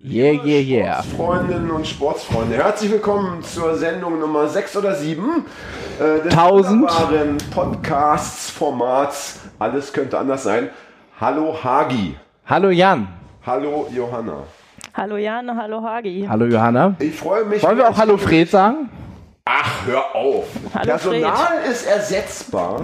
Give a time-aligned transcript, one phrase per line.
[0.00, 1.02] Yeah, yeah, yeah.
[1.02, 5.44] Freundinnen und Sportsfreunde, herzlich willkommen zur Sendung Nummer 6 oder 7
[5.98, 6.82] äh, des 1000.
[6.82, 10.70] wunderbaren Podcasts-Formats Alles könnte anders sein.
[11.20, 12.14] Hallo Hagi.
[12.46, 13.08] Hallo Jan.
[13.44, 14.44] Hallo Johanna.
[14.94, 16.26] Hallo Jan, hallo Hagi.
[16.28, 16.94] Hallo Johanna.
[17.00, 17.60] Ich freue mich.
[17.64, 18.88] Wollen wir auch Hallo Fred sagen?
[19.46, 20.44] Ach, hör auf.
[20.74, 22.82] Hallo Personal ist ersetzbar,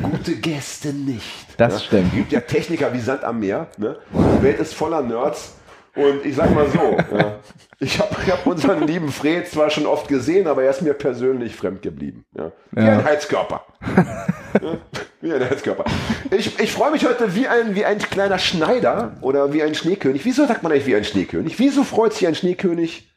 [0.00, 1.46] gute Gäste nicht.
[1.58, 1.80] Das ja?
[1.80, 2.06] stimmt.
[2.06, 3.66] Es gibt ja Techniker wie Sand am Meer.
[3.76, 3.96] Ne?
[4.14, 5.56] Die Welt ist voller Nerds.
[5.96, 7.38] Und ich sag mal so, ja,
[7.78, 11.54] ich habe hab unseren lieben Fred zwar schon oft gesehen, aber er ist mir persönlich
[11.54, 12.24] fremd geblieben.
[12.36, 12.50] Ja.
[12.72, 12.92] Wie Ja.
[12.98, 13.64] ein Heizkörper.
[14.60, 14.78] Ja,
[15.20, 15.84] wie ein Heizkörper.
[16.30, 20.24] Ich, ich freue mich heute wie ein, wie ein kleiner Schneider oder wie ein Schneekönig.
[20.24, 21.58] Wieso sagt man eigentlich wie ein Schneekönig?
[21.58, 23.10] Wieso freut sich ein Schneekönig?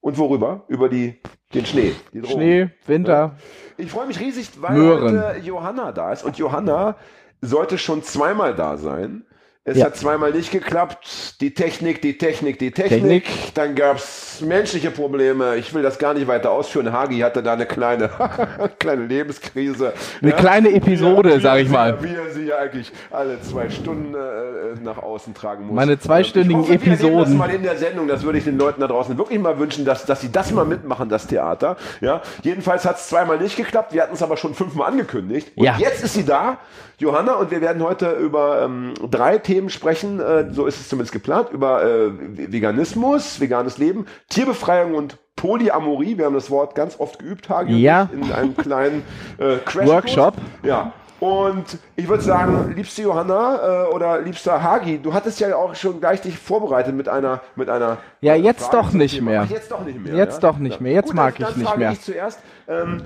[0.00, 0.64] Und worüber?
[0.68, 1.20] Über die,
[1.54, 1.94] den Schnee.
[2.12, 2.32] Die Drogen.
[2.34, 3.36] Schnee, Winter.
[3.78, 5.22] Ich freue mich riesig, weil Möhren.
[5.22, 6.22] heute Johanna da ist.
[6.22, 6.96] Und Johanna
[7.40, 9.24] sollte schon zweimal da sein.
[9.68, 9.86] Es Ja.
[9.86, 11.40] hat zweimal nicht geklappt.
[11.40, 13.24] Die Technik, die Technik, die Technik.
[13.24, 13.54] Technik.
[13.54, 15.56] Dann gab's menschliche Probleme.
[15.56, 16.92] Ich will das gar nicht weiter ausführen.
[16.92, 18.08] Hagi hatte da eine kleine,
[18.78, 19.92] kleine Lebenskrise.
[20.22, 22.02] Eine kleine Episode, Ja, wie sag er ich mal.
[22.02, 25.74] Wie er sie ja eigentlich alle zwei Stunden äh, nach außen tragen muss.
[25.74, 27.18] Meine zweistündigen ich hoffe, Episoden.
[27.18, 29.84] Das mal in der Sendung, das würde ich den Leuten da draußen wirklich mal wünschen,
[29.84, 31.76] dass, dass sie das mal mitmachen, das Theater.
[32.00, 33.92] Ja, jedenfalls hat es zweimal nicht geklappt.
[33.92, 35.52] Wir hatten es aber schon fünfmal angekündigt.
[35.56, 36.58] Und jetzt ist sie da,
[36.98, 40.18] Johanna, und wir werden heute über ähm, drei Themen sprechen.
[40.20, 42.10] Äh, so ist es zumindest geplant: über äh,
[42.52, 46.18] Veganismus, veganes Leben, Tierbefreiung und Polyamorie.
[46.18, 48.08] Wir haben das Wort ganz oft geübt, Hagi, Ja.
[48.12, 49.02] in einem kleinen
[49.38, 50.34] äh, Workshop.
[50.64, 50.92] Ja.
[51.20, 56.00] Und ich würde sagen, liebste Johanna äh, oder liebster Hagi, du hattest ja auch schon
[56.00, 59.42] gleich dich vorbereitet mit einer mit einer Ja, äh, jetzt Frage doch nicht mehr.
[59.44, 60.14] Ach, jetzt doch nicht mehr.
[60.14, 60.50] Jetzt ja?
[60.50, 60.92] doch nicht mehr.
[60.92, 61.90] Jetzt Gut, mag ich nicht mehr.
[61.92, 62.40] Ich zuerst.
[62.68, 63.02] Ähm,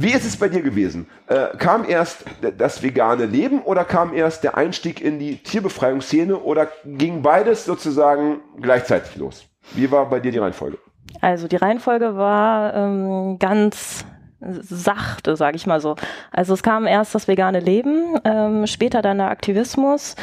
[0.00, 1.08] wie ist es bei dir gewesen?
[1.26, 2.24] Äh, kam erst
[2.56, 8.40] das vegane Leben oder kam erst der Einstieg in die Tierbefreiungsszene oder ging beides sozusagen
[8.60, 9.44] gleichzeitig los?
[9.72, 10.78] Wie war bei dir die Reihenfolge?
[11.20, 14.04] Also die Reihenfolge war ähm, ganz
[14.40, 15.96] sachte, sage ich mal so.
[16.30, 20.14] Also es kam erst das vegane Leben, ähm, später dann der Aktivismus.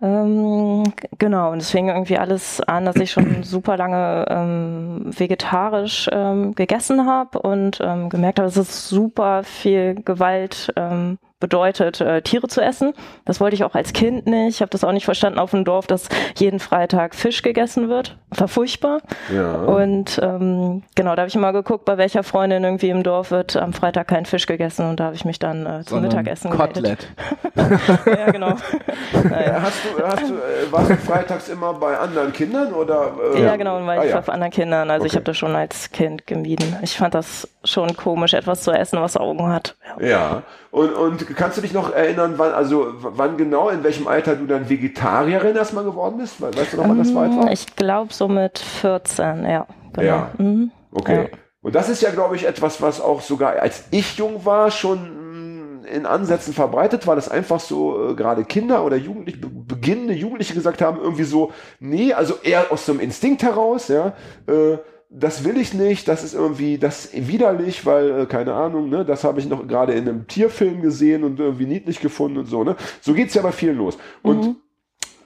[0.00, 0.84] Ähm,
[1.18, 6.54] genau, und es fing irgendwie alles an, dass ich schon super lange ähm, vegetarisch ähm,
[6.54, 12.48] gegessen habe und ähm, gemerkt habe, dass es super viel Gewalt ähm, bedeutet, äh, Tiere
[12.48, 12.92] zu essen.
[13.24, 14.56] Das wollte ich auch als Kind nicht.
[14.56, 18.16] Ich habe das auch nicht verstanden auf dem Dorf, dass jeden Freitag Fisch gegessen wird.
[18.30, 18.98] War furchtbar.
[19.34, 19.54] Ja.
[19.54, 23.56] Und ähm, genau, da habe ich immer geguckt, bei welcher Freundin irgendwie im Dorf wird
[23.56, 26.50] am Freitag kein Fisch gegessen und da habe ich mich dann äh, zum Sondern Mittagessen
[26.50, 26.74] gemeldet.
[26.74, 27.08] Kotelett.
[28.06, 28.54] Ja, genau.
[29.30, 29.62] naja.
[29.62, 33.12] Hast du, hast du, äh, warst du freitags immer bei anderen Kindern oder?
[33.34, 34.16] äh, Ja, genau, weil ah, ich ja.
[34.16, 34.90] war von anderen Kindern.
[34.90, 35.16] Also ich Okay.
[35.16, 36.76] habe das schon als Kind gemieden.
[36.82, 39.76] Ich fand das schon komisch, etwas zu essen, was Augen hat.
[40.00, 40.06] Ja.
[40.08, 44.36] Ja, und, und kannst du dich noch erinnern, wann, also wann genau, in welchem Alter
[44.36, 46.40] du dann Vegetarierin erstmal geworden bist?
[46.40, 47.26] We- Weißt du noch, wann das war?
[47.26, 47.42] etwa?
[47.42, 49.66] Ähm, Ich glaube so mit 14, ja.
[49.92, 50.06] Genau.
[50.06, 50.30] Ja.
[50.38, 50.70] Mhm.
[50.92, 51.28] Okay.
[51.30, 51.38] Ja.
[51.62, 55.82] Und das ist ja, glaube ich, etwas, was auch sogar als ich jung war, schon
[55.82, 60.14] mh, in Ansätzen verbreitet war, dass einfach so äh, gerade Kinder oder Jugendliche, be- beginnende
[60.14, 64.12] Jugendliche gesagt haben, irgendwie so, nee, also eher aus so einem Instinkt heraus, ja,
[64.46, 64.78] äh,
[65.10, 69.24] das will ich nicht, das ist irgendwie, das widerlich, weil, äh, keine Ahnung, ne, das
[69.24, 72.76] habe ich noch gerade in einem Tierfilm gesehen und irgendwie niedlich gefunden und so, ne.
[73.00, 73.96] So geht's ja bei vielen los.
[74.22, 74.56] Und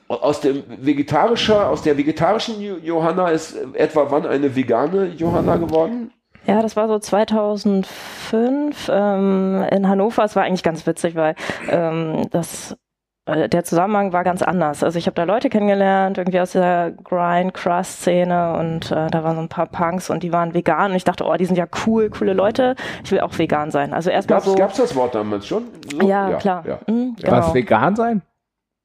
[0.08, 5.56] aus dem vegetarischer, aus der vegetarischen Jo- Johanna ist äh, etwa wann eine vegane Johanna
[5.56, 6.12] geworden?
[6.44, 10.24] Ja, das war so 2005 ähm, in Hannover.
[10.24, 11.34] Es war eigentlich ganz witzig, weil
[11.68, 12.76] ähm, das
[13.26, 14.82] der Zusammenhang war ganz anders.
[14.82, 19.42] Also ich habe da Leute kennengelernt, irgendwie aus der Grind-Crust-Szene und äh, da waren so
[19.42, 22.10] ein paar Punks und die waren vegan und ich dachte, oh, die sind ja cool,
[22.10, 22.74] coole Leute.
[23.04, 23.92] Ich will auch vegan sein.
[23.94, 24.54] Also erstmal Gab's, so.
[24.56, 25.68] gab's das Wort damals schon?
[25.90, 26.06] So?
[26.08, 26.64] ja, klar.
[26.66, 27.54] Ja, Mhm, Was genau.
[27.54, 28.22] vegan sein?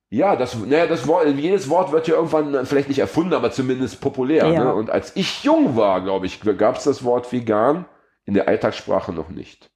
[0.09, 3.51] ja das, naja, das Wort, jedes Wort wird ja irgendwann äh, vielleicht nicht erfunden, aber
[3.51, 4.45] zumindest populär.
[4.47, 4.65] Ja.
[4.65, 4.73] Ne?
[4.73, 7.85] Und als ich jung war, glaube ich, gab's das Wort vegan
[8.25, 9.69] in der Alltagssprache noch nicht.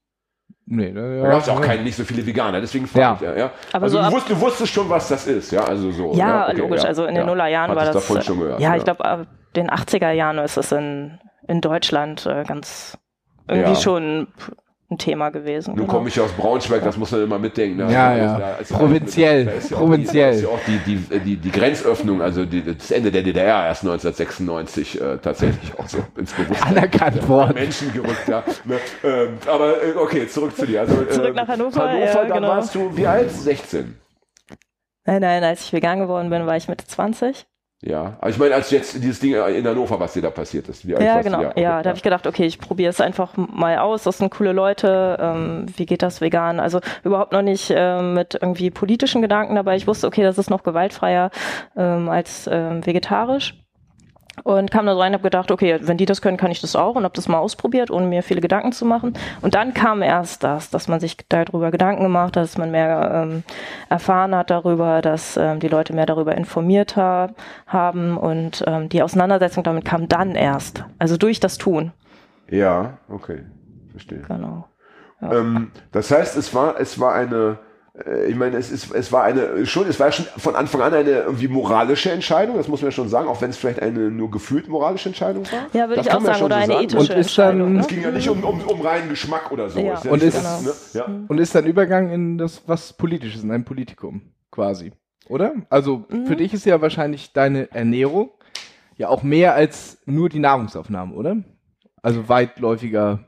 [0.68, 3.16] Nee, da Da gab's auch keine, nicht so viele Veganer, deswegen Ja.
[3.16, 3.46] frage ich ja.
[3.46, 3.52] ja.
[3.74, 6.14] Aber also so du, wusst, du wusstest schon, was das ist, ja, also so.
[6.14, 6.82] Ja, okay, logisch.
[6.84, 7.26] ja, also in den ja.
[7.26, 7.94] Nullerjahren war das.
[7.96, 8.60] davon schon gehört.
[8.60, 12.98] ja, ich glaube, ab den 80er Jahren ist es in, in Deutschland äh, ganz
[13.50, 13.76] irgendwie Ja.
[13.76, 14.28] schon
[14.92, 15.72] ein Thema gewesen.
[15.72, 15.94] Nun genau.
[15.98, 17.80] komme ich aus Braunschweig, das muss man immer mitdenken.
[17.80, 18.38] Da- Ja, ja.
[18.40, 20.46] da ist Provinziell, da ist ja provinziell.
[20.46, 23.24] Auch die, ist ja auch die, die, die, die Grenzöffnung, also die, das Ende der
[23.24, 27.54] DDR erst 1996 äh, tatsächlich auch so ins Bewusstsein Anerkannt worden.
[27.56, 28.28] Menschen gerückt.
[28.28, 28.80] Ja, ne?
[29.04, 30.82] ähm, aber äh, okay, zurück zu dir.
[30.82, 32.48] Also, Zurück ähm, nach Hannover, Hannover, ja, dann genau.
[32.50, 33.32] warst du wie alt?
[33.32, 33.98] 16.
[35.06, 37.46] Nein, nein, als ich vegan geworden bin, war ich Mitte 20.
[37.84, 40.88] Ja, aber ich meine, als jetzt dieses Ding in Hannover, was dir da passiert ist.
[40.88, 41.42] Wie Ja, genau.
[41.42, 44.04] Ja, okay, da habe ich gedacht, okay, ich probiere es einfach mal aus.
[44.04, 45.18] Das sind coole Leute.
[45.20, 46.60] Ähm, wie geht das vegan?
[46.60, 49.78] Also überhaupt noch nicht ähm, mit irgendwie politischen Gedanken dabei.
[49.78, 51.32] Ich wusste, okay, das ist noch gewaltfreier
[51.76, 53.56] ähm, als ähm, vegetarisch.
[54.44, 56.76] Und kam da rein und habe gedacht, okay, wenn die das können, kann ich das
[56.76, 59.14] auch und habe das mal ausprobiert, ohne mir viele Gedanken zu machen.
[59.42, 63.26] Und dann kam erst das, dass man sich darüber Gedanken gemacht hat, dass man mehr
[63.28, 63.44] ähm,
[63.90, 67.30] erfahren hat darüber, dass ähm, die Leute mehr darüber informiert ha
[67.68, 71.92] haben und ähm, die Auseinandersetzung damit kam dann erst, also durch das Tun.
[72.50, 73.44] Ja, okay,
[73.92, 74.22] verstehe.
[74.28, 74.66] Genau.
[75.22, 77.60] Ähm, das heißt, es war, es war eine,
[78.28, 81.10] ich meine, es ist, es war eine, schon, es war schon von Anfang an eine
[81.10, 84.32] irgendwie moralische Entscheidung, das muss man ja schon sagen, auch wenn es vielleicht eine nur
[84.32, 85.68] gefühlt moralische Entscheidung war.
[85.74, 86.84] Ja, würde ich auch sagen, oder so eine sagen.
[86.86, 87.78] ethische Und ist dann- Entscheidung.
[87.80, 87.94] Es Ne?
[87.96, 89.80] ging ja nicht um, um, um reinen Geschmack oder so.
[89.80, 89.96] Ja.
[89.96, 90.74] Ist ja Und ist- das, ne?
[90.94, 91.06] ja.
[91.28, 94.22] Und ist dann Übergang in das was Politisches, in ein Politikum
[94.52, 94.94] quasi.
[95.28, 95.54] Oder?
[95.70, 96.28] Also Mhm.
[96.28, 98.32] für dich ist ja wahrscheinlich deine Ernährung
[98.98, 101.38] ja auch mehr als nur die Nahrungsaufnahme, oder?
[102.02, 103.20] Also weitläufiger.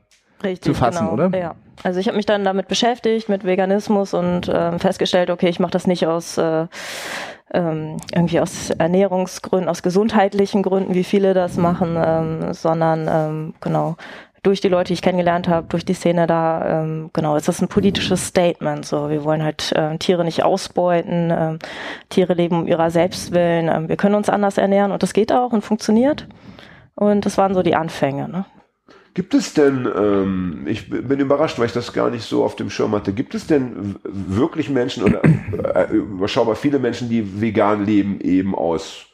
[0.42, 1.12] Richtig, zu fassen, genau.
[1.26, 1.38] oder?
[1.38, 1.54] Ja.
[1.82, 5.72] Also ich habe mich dann damit beschäftigt, mit Veganismus und ähm, festgestellt, okay, ich mache
[5.72, 6.66] das nicht aus äh,
[7.52, 13.96] ähm, irgendwie aus Ernährungsgründen, aus gesundheitlichen Gründen, wie viele das machen, ähm, sondern ähm, genau
[14.44, 17.62] durch die Leute, die ich kennengelernt habe, durch die Szene da, ähm, genau, ist das
[17.62, 18.84] ein politisches Statement.
[18.84, 21.58] So, wir wollen halt äh, Tiere nicht ausbeuten, ähm,
[22.10, 25.32] Tiere leben um ihrer selbst willen, ähm, wir können uns anders ernähren und das geht
[25.32, 26.28] auch und funktioniert.
[26.94, 28.28] Und das waren so die Anfänge.
[28.28, 28.44] Ne?
[29.14, 32.68] Gibt es denn, ähm, ich bin überrascht, weil ich das gar nicht so auf dem
[32.68, 38.20] Schirm hatte, gibt es denn wirklich Menschen oder äh, überschaubar viele Menschen, die vegan leben,
[38.20, 39.06] eben aus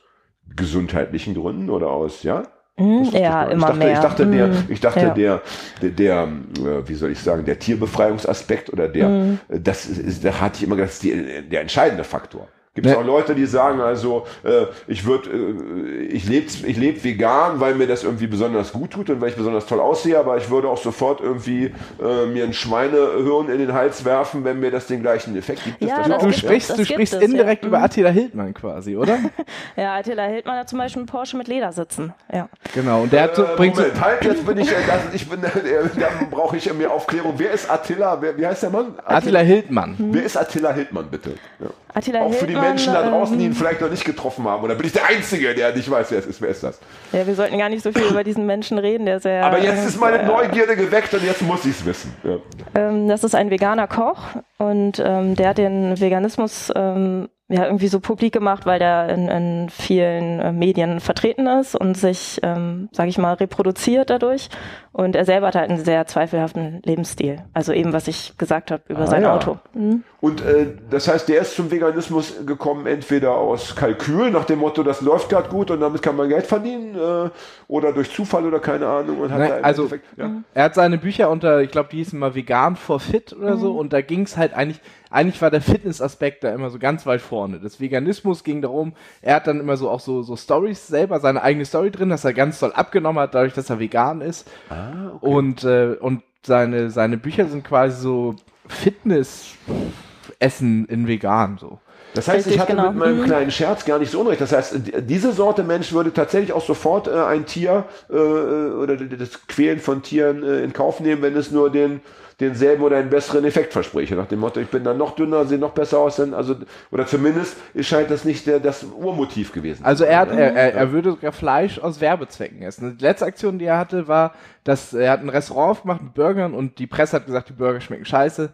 [0.56, 2.44] gesundheitlichen Gründen oder aus, ja?
[2.76, 3.92] Ich ja, immer ich dachte, mehr.
[3.92, 5.10] Ich dachte, der, Mhm, ich dachte ja.
[5.10, 5.42] der,
[5.82, 9.86] der, der, äh, wie soll ich sagen, der Tierbefreiungsaspekt oder der, äh, das
[10.22, 12.48] da hatte ich immer gedacht, das ist die, der entscheidende Faktor.
[12.72, 12.98] Gibt es Ne.
[12.98, 17.74] auch Leute, die sagen, also äh, ich würde, äh, ich lebe ich leb vegan, weil
[17.74, 20.68] mir das irgendwie besonders gut tut und weil ich besonders toll aussehe, aber ich würde
[20.68, 25.02] auch sofort irgendwie äh, mir ein Schweinehirn in den Hals werfen, wenn mir das den
[25.02, 25.82] gleichen Effekt gibt.
[25.82, 26.18] Ja, das?
[26.20, 27.68] Du gibt sprichst, du sprichst es, indirekt ja.
[27.68, 27.84] über Mhm.
[27.84, 29.18] Attila Hildmann quasi, oder?
[29.76, 32.12] Ja, Attila Hildmann hat zum Beispiel einen Porsche mit Ledersitzen.
[32.32, 32.48] Ja.
[32.74, 33.02] genau.
[33.02, 35.40] Und der hat so, Äh, bringt so, Moment, halt, jetzt bin ich, das, ich bin,
[35.42, 37.34] dann brauche ich mir Aufklärung.
[37.36, 38.18] Wer ist Attila?
[38.20, 38.94] Wer, wie heißt der Mann?
[39.04, 39.96] Attila Hildmann.
[39.98, 41.30] Wer ist Attila Hildmann, bitte?
[41.58, 41.66] Ja.
[41.92, 44.46] Attila Auch für die Hildmann, Menschen da draußen, die ihn ähm, vielleicht noch nicht getroffen
[44.46, 44.62] haben.
[44.64, 46.40] Oder bin ich der Einzige, der nicht weiß, wer es ist?
[46.40, 46.80] Wer ist das?
[47.12, 49.44] Ja, wir sollten gar nicht so viel über diesen Menschen reden, der sehr.
[49.44, 52.14] Aber jetzt ist meine äh, Neugierde geweckt und jetzt muss ich es wissen.
[52.22, 52.36] Ja.
[52.74, 54.18] Ähm, das ist ein veganer Koch
[54.58, 59.28] und ähm, der hat den Veganismus ähm, ja irgendwie so publik gemacht, weil der in,
[59.28, 64.48] in vielen äh, Medien vertreten ist und sich, ähm, sage ich mal, reproduziert dadurch.
[64.92, 67.42] Und er selber hat halt einen sehr zweifelhaften Lebensstil.
[67.54, 69.34] Also eben, was ich gesagt habe über Ah, sein ja.
[69.34, 69.58] Auto.
[69.74, 70.02] Mhm.
[70.20, 74.82] Und äh, das heißt, der ist zum Veganismus gekommen, entweder aus Kalkül, nach dem Motto,
[74.82, 77.30] das läuft gerade gut und damit kann man Geld verdienen, äh,
[77.68, 79.20] oder durch Zufall oder keine Ahnung.
[79.20, 80.30] Und hat Nein, also- Endeffekt- ja.
[80.54, 83.72] Er hat seine Bücher unter, ich glaube, die hießen mal Vegan for Fit oder so,
[83.78, 84.80] und da ging es halt eigentlich,
[85.10, 87.58] eigentlich war der Fitnessaspekt da immer so ganz weit vorne.
[87.60, 88.92] Das Veganismus ging darum,
[89.22, 92.24] er hat dann immer so auch so, so Stories selber, seine eigene Story drin, dass
[92.24, 94.48] er ganz doll abgenommen hat, dadurch, dass er vegan ist.
[94.70, 98.36] Ah, Und, äh, und seine, seine Bücher sind quasi so
[98.68, 101.78] Fitness-Essen in vegan so.
[102.14, 102.88] Das heißt, ich hatte genau.
[102.90, 103.24] mit meinem Mhm.
[103.24, 104.40] kleinen Scherz gar nicht so unrecht.
[104.40, 108.96] Das heißt, die- diese Sorte Mensch würde tatsächlich auch sofort äh, ein Tier äh, oder
[108.96, 112.00] das Quälen von Tieren äh, in Kauf nehmen, wenn es nur den
[112.40, 114.16] denselben oder einen besseren Effekt verspreche.
[114.16, 116.16] Nach dem Motto, ich bin dann noch dünner, sehe noch besser aus.
[116.16, 116.56] Denn, also,
[116.90, 120.38] oder zumindest scheint das nicht der, das Urmotiv gewesen Also zu er, hat, sein.
[120.38, 122.96] er, er, er würde sogar Fleisch aus Werbezwecken essen.
[122.98, 126.54] Die letzte Aktion, die er hatte, war, dass er hat ein Restaurant aufgemacht mit Burgern
[126.54, 128.50] und die Presse hat gesagt, die Burger schmecken scheiße.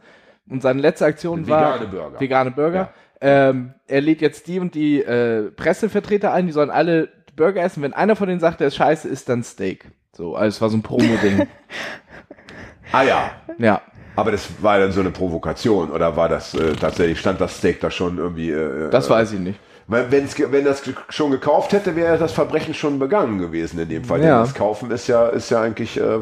[0.49, 2.21] Und seine letzte Aktion war Vegane Burger.
[2.21, 2.91] vegane Burger.
[3.21, 7.83] Ähm, er lädt jetzt die und die äh, Pressevertreter ein, die sollen alle Burger essen.
[7.83, 9.87] Wenn einer von denen sagt, der ist scheiße, ist dann Steak.
[10.13, 11.47] So, also es war so ein Promo-Ding.
[12.93, 13.31] Ah ja.
[13.59, 13.81] ja.
[14.15, 17.81] Aber das war dann so eine Provokation oder war das äh, tatsächlich, stand das Steak
[17.81, 18.51] da schon irgendwie?
[18.51, 19.61] Äh, Das äh, weiß ich nicht.
[19.89, 24.05] Weil wenn's, wenn das schon gekauft hätte, wäre das Verbrechen schon begangen gewesen in dem
[24.05, 24.19] Fall.
[24.19, 24.41] Denn Ja.
[24.41, 26.19] das Kaufen ist ja, ist ja eigentlich äh,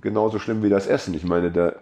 [0.00, 1.14] genauso schlimm wie das Essen.
[1.14, 1.72] Ich meine, da,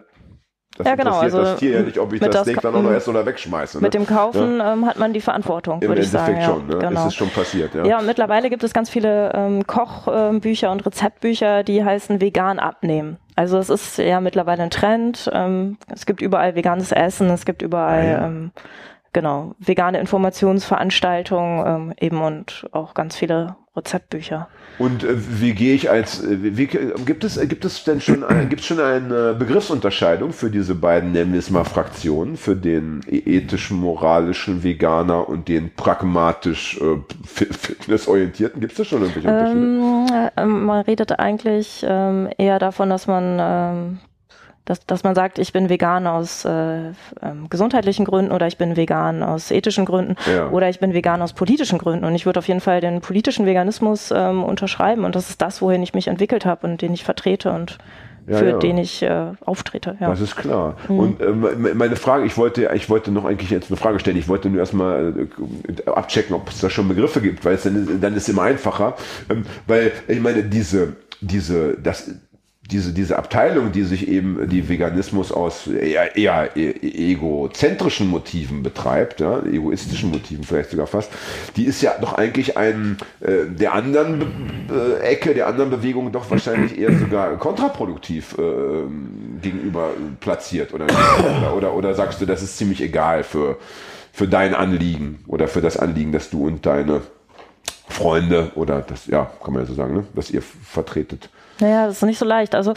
[0.79, 2.81] Das Ja, genau, also das Tier ja nicht, ob ich mit das Steak dann auch
[2.81, 2.95] noch mhm.
[2.95, 3.77] esse oder wegschmeiße.
[3.77, 3.81] Ne?
[3.81, 6.37] Mit dem Kaufen ähm, hat man die Verantwortung, würde ich sagen.
[6.37, 6.77] Ja, schon, ne?
[6.77, 7.01] genau.
[7.01, 7.75] ist es schon passiert.
[7.75, 7.85] Ja.
[7.85, 13.17] Ja, und mittlerweile gibt es ganz viele ähm, Kochbücher und Rezeptbücher, die heißen vegan abnehmen.
[13.35, 15.29] Also es ist ja mittlerweile ein Trend.
[15.33, 18.25] Ähm, es gibt überall veganes Essen, es gibt überall Ah, ja.
[18.27, 18.51] ähm,
[19.13, 24.47] genau vegane Informationsveranstaltungen ähm, eben und auch ganz viele Rezeptbücher.
[24.77, 28.23] Und äh, wie gehe ich als, äh, wie, gibt es, äh, gibt es denn schon,
[28.23, 32.55] ein, gibt es schon eine Begriffsunterscheidung für diese beiden, nennen wir es mal Fraktionen, für
[32.55, 38.59] den ethisch-moralischen Veganer und den pragmatisch äh, fi- fitnessorientierten?
[38.59, 39.61] Gibt es da schon irgendwelche Unterschiede?
[39.61, 43.99] Ähm, ähm, man redet eigentlich ähm, eher davon, dass man ähm,
[44.69, 46.89] dass, dass man sagt, ich bin vegan aus äh,
[47.21, 50.49] ähm, gesundheitlichen Gründen oder ich bin vegan aus ethischen Gründen Ja.
[50.49, 52.05] oder ich bin vegan aus politischen Gründen.
[52.05, 55.61] Und ich würde auf jeden Fall den politischen Veganismus ähm, unterschreiben und das ist das,
[55.61, 57.79] wohin ich mich entwickelt habe und den ich vertrete und
[58.27, 58.57] Ja, für ja.
[58.59, 59.97] den ich äh, auftrete.
[59.99, 60.09] Ja.
[60.09, 60.75] Das ist klar.
[60.87, 64.17] Und ähm, me- meine Frage, ich wollte, ich wollte noch eigentlich jetzt eine Frage stellen.
[64.17, 65.27] Ich wollte nur erstmal
[65.85, 68.29] äh, abchecken, ob es da schon Begriffe gibt, weil es dann, ist- dann ist es
[68.29, 68.93] immer einfacher.
[69.31, 72.11] Ähm, weil ich meine, diese, diese, das,
[72.71, 79.19] diese, diese Abteilung, die sich eben die Veganismus aus eher, eher e- egozentrischen Motiven betreibt,
[79.19, 81.11] ja, egoistischen Motiven vielleicht sogar fast,
[81.55, 84.19] die ist ja doch eigentlich ein äh, der anderen
[84.67, 88.41] Be äh, Ecke, der anderen Bewegung doch wahrscheinlich eher sogar kontraproduktiv äh,
[89.41, 93.57] gegenüber platziert oder, oder oder oder sagst du, das ist ziemlich egal für
[94.11, 97.01] für dein Anliegen oder für das Anliegen, das du und deine
[97.87, 101.29] Freunde oder das ja kann man ja so sagen, ne, dass ihr vertretet.
[101.59, 102.55] Naja, das ist nicht so leicht.
[102.55, 102.73] Also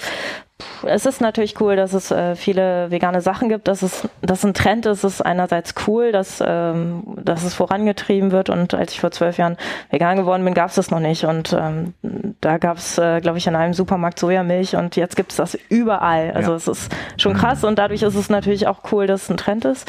[0.84, 3.68] es ist natürlich cool, dass es äh, viele vegane Sachen gibt.
[3.68, 8.50] Dass es dass ein Trend ist, ist einerseits cool, dass, ähm, dass es vorangetrieben wird.
[8.50, 9.56] Und als ich vor zwölf Jahren
[9.90, 11.24] vegan geworden bin, gab es das noch nicht.
[11.24, 11.94] Und ähm,
[12.40, 15.58] da gab es, äh, glaube ich, in einem Supermarkt Sojamilch und jetzt gibt es das
[15.68, 16.32] überall.
[16.32, 16.56] Also Ja.
[16.56, 19.64] es ist schon krass und dadurch ist es natürlich auch cool, dass es ein Trend
[19.64, 19.88] ist.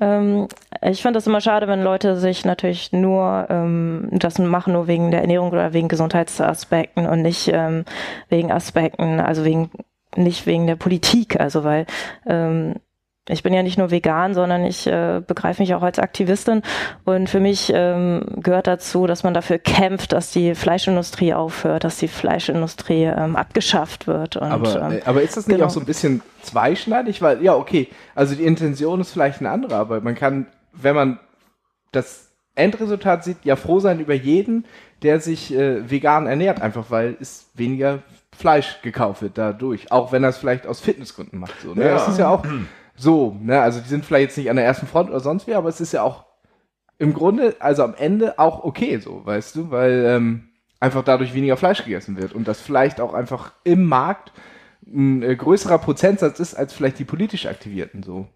[0.00, 0.48] Ähm,
[0.82, 5.10] ich finde das immer schade, wenn Leute sich natürlich nur ähm, das machen, nur wegen
[5.10, 7.84] der Ernährung oder wegen Gesundheitsaspekten und nicht ähm,
[8.28, 9.70] wegen Aspekten, also wegen
[10.16, 11.38] nicht wegen der Politik.
[11.38, 11.86] Also weil
[12.26, 12.74] ähm,
[13.28, 16.62] ich bin ja nicht nur vegan, sondern ich äh, begreife mich auch als Aktivistin
[17.04, 21.98] und für mich ähm, gehört dazu, dass man dafür kämpft, dass die Fleischindustrie aufhört, dass
[21.98, 24.36] die Fleischindustrie ähm, abgeschafft wird.
[24.36, 25.66] Und, Aber, ähm, äh, aber ist das nicht genau.
[25.66, 27.20] auch so ein bisschen zweischneidig?
[27.20, 31.18] Weil, ja, okay, also die Intention ist vielleicht eine andere, aber man kann, wenn man
[31.90, 34.66] das Endresultat sieht, ja froh sein über jeden,
[35.02, 37.98] der sich äh, vegan ernährt, einfach weil es weniger
[38.36, 39.90] Fleisch gekauft wird dadurch.
[39.90, 41.60] Auch wenn er es vielleicht aus Fitnessgründen macht.
[41.62, 41.84] So, ne?
[41.84, 41.94] Ja.
[41.94, 42.44] Das ist ja auch
[42.94, 43.60] so, ne?
[43.60, 45.80] Also die sind vielleicht jetzt nicht an der ersten Front oder sonst wie, aber es
[45.80, 46.24] ist ja auch
[46.98, 50.48] im Grunde, also am Ende auch okay so, weißt du, weil ähm,
[50.80, 54.32] einfach dadurch weniger Fleisch gegessen wird und das vielleicht auch einfach im Markt
[54.86, 58.28] ein äh, größerer Prozentsatz ist als vielleicht die politisch Aktivierten so.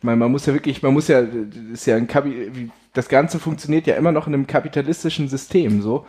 [0.00, 3.08] Ich meine, man muss ja wirklich, man muss ja, das ist ja ein Kapi das
[3.08, 6.06] Ganze funktioniert ja immer noch in einem kapitalistischen System, so,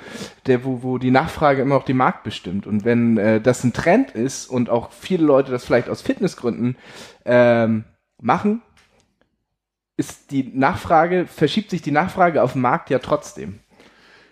[0.48, 2.66] der, wo, wo die Nachfrage immer noch den Markt bestimmt.
[2.66, 6.78] Und wenn äh, das ein Trend ist und auch viele Leute das vielleicht aus Fitnessgründen
[7.26, 7.84] ähm,
[8.20, 8.62] machen,
[9.98, 13.60] ist die Nachfrage, verschiebt sich die Nachfrage auf dem Markt ja trotzdem.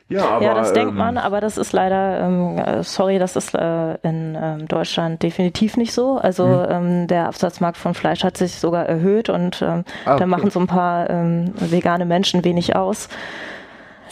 [0.09, 3.35] Ja, aber ja, das denkt ähm, man, aber das ist leider, ähm, äh, sorry, das
[3.35, 6.17] ist äh, in ähm, Deutschland definitiv nicht so.
[6.17, 6.65] Also Mhm.
[6.69, 10.19] ähm, der Absatzmarkt von Fleisch hat sich sogar erhöht und ähm, Ah, okay.
[10.21, 13.07] da machen so ein paar ähm, vegane Menschen wenig aus.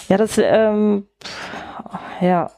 [0.08, 1.08] Ja, das ähm,
[2.22, 2.52] ja,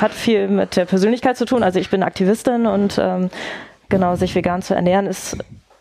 [0.00, 1.62] hat viel mit der Persönlichkeit zu tun.
[1.62, 3.28] Also ich bin Aktivistin und ähm,
[3.90, 5.36] genau, sich vegan zu ernähren ist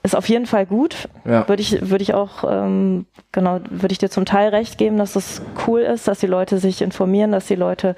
[0.07, 1.09] ist auf jeden Fall gut.
[1.25, 1.47] Ja.
[1.47, 5.15] Würde ich, würde ich auch, ähm, genau, würde ich dir zum Teil recht geben, dass
[5.15, 7.95] es cool ist, dass die Leute sich informieren, dass die Leute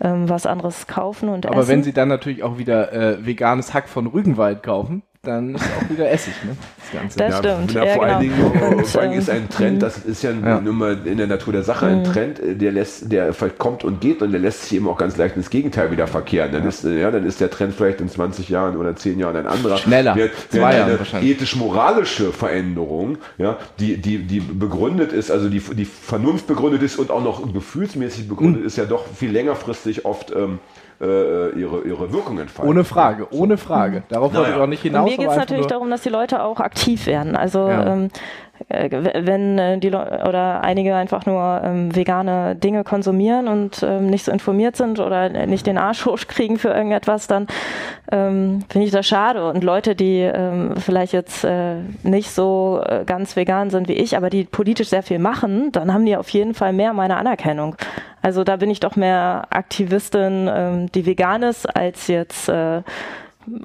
[0.00, 1.68] ähm, was anderes kaufen und Aber essen.
[1.68, 5.88] wenn sie dann natürlich auch wieder äh, veganes Hack von Rügenwald kaufen, dann ist auch
[5.88, 6.56] wieder Essig, ne?
[6.80, 7.18] Das Ganze.
[7.18, 8.48] Das Ja, stimmt, ja, ja, vor allen genau.
[8.50, 9.78] Dingen, Und, vor allen Dingen ist ein ähm, Trend, mhm.
[9.78, 10.60] das ist ja, Ja.
[10.60, 14.00] nun mal in der Natur der Sache ein Trend, äh, der lässt, der kommt und
[14.00, 16.50] geht und der lässt sich eben auch ganz leicht ins Gegenteil wieder verkehren.
[16.50, 19.36] Dann ist, äh, ja, dann ist der Trend vielleicht in 20 Jahren oder 10 Jahren
[19.36, 19.76] ein anderer.
[19.78, 20.16] Schneller.
[20.16, 21.30] Während Jahren eine wahrscheinlich.
[21.30, 27.12] ethisch-moralische Veränderung, ja, die, die, die begründet ist, also die, die Vernunft begründet ist und
[27.12, 28.66] auch noch gefühlsmäßig begründet Mhm.
[28.66, 30.58] ist, ja doch viel längerfristig oft ähm,
[31.00, 32.70] äh, ihre, ihre Wirkung entfalten.
[32.70, 34.02] Ohne Frage, ohne Frage.
[34.08, 34.64] Darauf wollte ich Naja.
[34.64, 35.10] auch nicht Und hinaus.
[35.10, 37.34] mir geht es natürlich darum, dass die Leute auch aktiv werden.
[37.36, 37.86] Also Ja.
[37.94, 43.82] ähm, äh, wenn äh, die Leute oder einige einfach nur ähm, vegane Dinge konsumieren und
[43.82, 47.46] ähm, nicht so informiert sind oder nicht den Arsch hochkriegen für irgendetwas, dann
[48.10, 49.48] ähm, finde ich das schade.
[49.48, 54.16] Und Leute, die ähm, vielleicht jetzt äh, nicht so äh, ganz vegan sind wie ich,
[54.16, 57.76] aber die politisch sehr viel machen, dann haben die auf jeden Fall mehr meine Anerkennung.
[58.22, 62.82] Also da bin ich doch mehr Aktivistin, ähm, die vegan ist, als jetzt äh,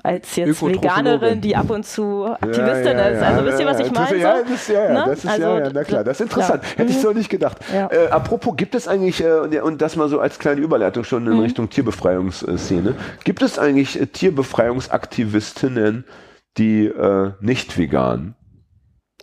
[0.03, 0.62] als jetzt.
[0.62, 3.22] Veganerin, die ab und zu Aktivistin ist.
[3.22, 4.17] Also wisst ihr, was ich meine?
[4.17, 5.03] Ja, das ist, ja, ja, Ne?
[5.07, 6.63] das ist, Also, ja, ja, na klar, das ist interessant.
[6.63, 6.69] ja.
[6.77, 7.01] Hätte ich Mhm.
[7.01, 7.57] so nicht gedacht.
[7.74, 7.88] Ja.
[7.91, 11.31] Äh, apropos, gibt es eigentlich, äh, und, das mal so als kleine Überleitung schon Mhm.
[11.34, 16.05] in Richtung Tierbefreiungsszene, gibt es eigentlich äh, Tierbefreiungsaktivistinnen,
[16.57, 18.36] die äh, nicht vegan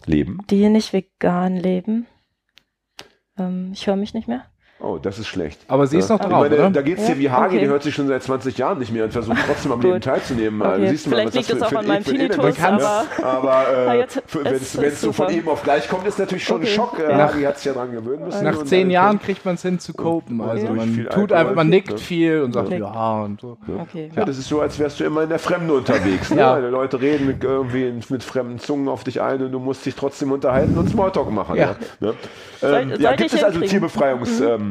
[0.07, 0.39] leben?
[0.51, 2.07] Die nicht vegan leben.
[3.39, 4.43] Ähm, ich höre mich nicht mehr.
[4.85, 5.61] Oh, das ist schlecht.
[5.69, 6.71] Aber sie ist noch drauf, meine, oder?
[6.71, 7.65] da geht es dir wie Hagi, okay.
[7.65, 9.81] die hört sich schon seit 20 Jahren nicht mehr und versucht trotzdem am.
[9.81, 10.61] Leben teilzunehmen.
[10.61, 11.89] Okay, Also siehst du mal, vielleicht was das liegt es für- auch für an ein-
[11.89, 12.69] meinem ein Tinnitus, ne?
[12.69, 16.45] aber- Aber Ah, äh, jetzt wenn es so von eben auf gleich kommt, ist natürlich
[16.45, 16.75] schon ein Okay.
[16.75, 16.99] Schock.
[16.99, 17.19] Äh, Ja.
[17.29, 18.45] Hagi hat sich ja dran gewöhnen müssen.
[18.45, 20.41] Nach zehn Jahren kriegt man es hin zu copen.
[20.41, 21.99] Also man tut einfach, man nickt ne?
[21.99, 22.77] viel und sagt Ja.
[22.79, 23.57] ja und so.
[23.81, 24.11] Okay.
[24.15, 26.31] Ja, das ist so, als wärst du immer in der Fremde unterwegs.
[26.31, 26.41] Ne?
[26.41, 26.61] Ja.
[26.61, 29.95] Die Leute reden mit, irgendwie mit fremden Zungen auf dich ein und du musst dich
[29.95, 31.57] trotzdem unterhalten und Smalltalk machen.
[31.57, 31.77] Ja.
[32.01, 32.15] Ne?
[32.63, 33.61] Ähm, gibt es also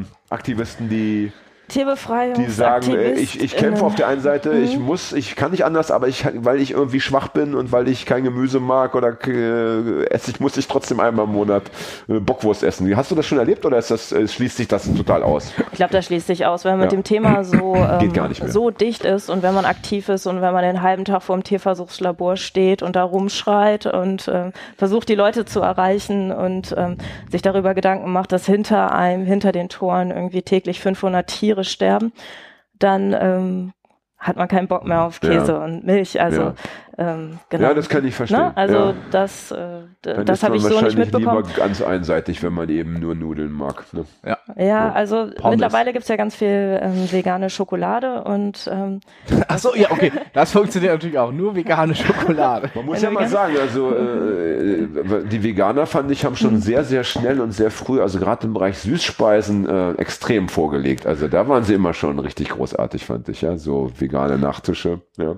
[0.04, 1.32] Tierbefreiungsaktivisten, die
[1.74, 2.36] Tierbefreiung.
[2.36, 4.86] die sagen, äh, ich, ich kämpfe auf der einen Seite, ich Mhm.
[4.86, 8.06] muss, ich kann nicht anders, aber ich, weil ich irgendwie schwach bin und weil ich
[8.06, 11.64] kein Gemüse mag oder äh, esse, ich muss ich trotzdem einmal im Monat
[12.08, 12.96] äh, Bockwurst essen.
[12.96, 15.52] Hast du das schon erlebt oder ist das, äh, schließt sich das total aus?
[15.72, 16.98] Ich glaube, das schließt sich aus, wenn man mit Ja.
[16.98, 18.14] dem Thema so, ähm,
[18.46, 21.36] so dicht ist und wenn man aktiv ist und wenn man den halben Tag vor
[21.38, 26.98] dem Tierversuchslabor steht und da rumschreit und ähm, versucht, die Leute zu erreichen und ähm,
[27.32, 32.12] sich darüber Gedanken macht, dass hinter einem, hinter den Toren irgendwie täglich 500 Tiere sterben,
[32.80, 33.74] dann ähm,
[34.18, 35.64] hat man keinen Bock mehr auf Käse Ja.
[35.64, 36.20] und Milch.
[36.22, 36.54] Also Ja.
[36.98, 37.70] Ähm, genau.
[37.70, 38.40] Ja, das kann ich verstehen.
[38.40, 38.58] Ne?
[38.58, 38.94] Also ja.
[39.10, 39.56] das, äh,
[40.04, 41.44] Dann das ist habe ich so nicht wahrscheinlich mitbekommen.
[41.46, 43.86] lieber ganz einseitig, wenn man eben nur Nudeln mag.
[43.94, 44.06] Ne?
[44.58, 45.58] Ja, also Pommes.
[45.58, 49.00] mittlerweile gibt's ja ganz viel ähm, vegane Schokolade und ähm,
[49.48, 50.12] Achso, ja, okay.
[50.34, 51.32] Das funktioniert natürlich auch.
[51.32, 52.70] Nur vegane Schokolade.
[52.76, 54.88] Man muss Wenn ja mal sagen, also äh,
[55.30, 58.54] die Veganer fand ich haben schon sehr, sehr schnell und sehr früh, also gerade im
[58.54, 61.08] Bereich Süßspeisen, äh, extrem vorgelegt.
[61.08, 63.58] Also da waren sie immer schon richtig großartig, fand ich, ja.
[63.58, 65.36] So vegane Nachtische, ja.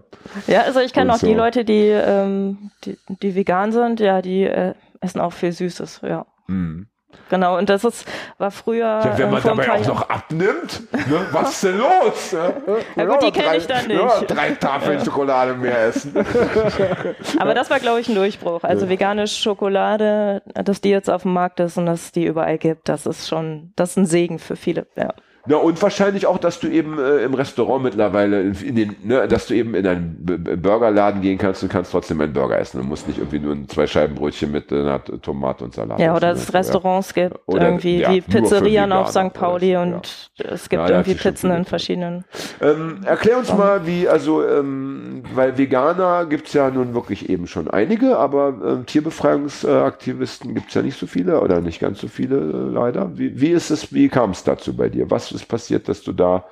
[0.48, 1.38] ja, also ich kenne Und auch die so.
[1.46, 6.25] Leute, die, ähm, die, die vegan sind, ja, die äh, essen auch viel Süßes, ja.
[6.48, 6.88] Mhm.
[7.30, 8.06] Genau, und das ist,
[8.40, 8.86] war früher.
[8.86, 11.25] Ja, wenn ähm, man dabei auch noch abnimmt, ne?
[11.32, 12.32] was ist denn los?
[12.32, 12.54] Ja,
[12.96, 14.28] Ja, gut, die kenn drei- ich dann Ja, nicht.
[14.32, 16.14] drei Tafeln Schokolade mehr essen.
[17.40, 18.64] Aber das war, glaube ich, ein Durchbruch.
[18.64, 22.58] Also vegane Schokolade, dass die jetzt auf dem Markt ist und dass es die überall
[22.58, 25.14] gibt, das ist schon, das ist ein Segen für viele, ja.
[25.48, 29.48] Ja, und wahrscheinlich auch, dass du eben äh, im Restaurant mittlerweile, in, den, ne, dass
[29.48, 32.82] du eben in einen B B Burgerladen gehen kannst und kannst trotzdem einen Burger essen.
[32.82, 35.74] Du musst nicht irgendwie nur ein zwei Scheiben Brötchen mit äh, einer T- Tomate und
[35.74, 36.58] Salat Ja, oder es Also, ja.
[36.60, 39.34] Restaurants gibt, Oder, irgendwie ja, für Pizzerien auf St.
[39.34, 42.26] Pauli und es gibt Ja, da hat irgendwie Pizzen in verschiedenen.
[42.62, 47.69] Ähm, erklär uns mal, wie, also, ähm, weil Veganer gibt's ja nun wirklich eben schon
[47.69, 52.74] einige, aber ähm, Tierbefreiungsaktivisten gibt's ja nicht so viele oder nicht ganz so viele äh,
[52.74, 53.12] leider.
[53.15, 55.12] Wie, wie ist es, wie kam es dazu bei dir?
[55.12, 56.45] Was ist passiert, dass du da,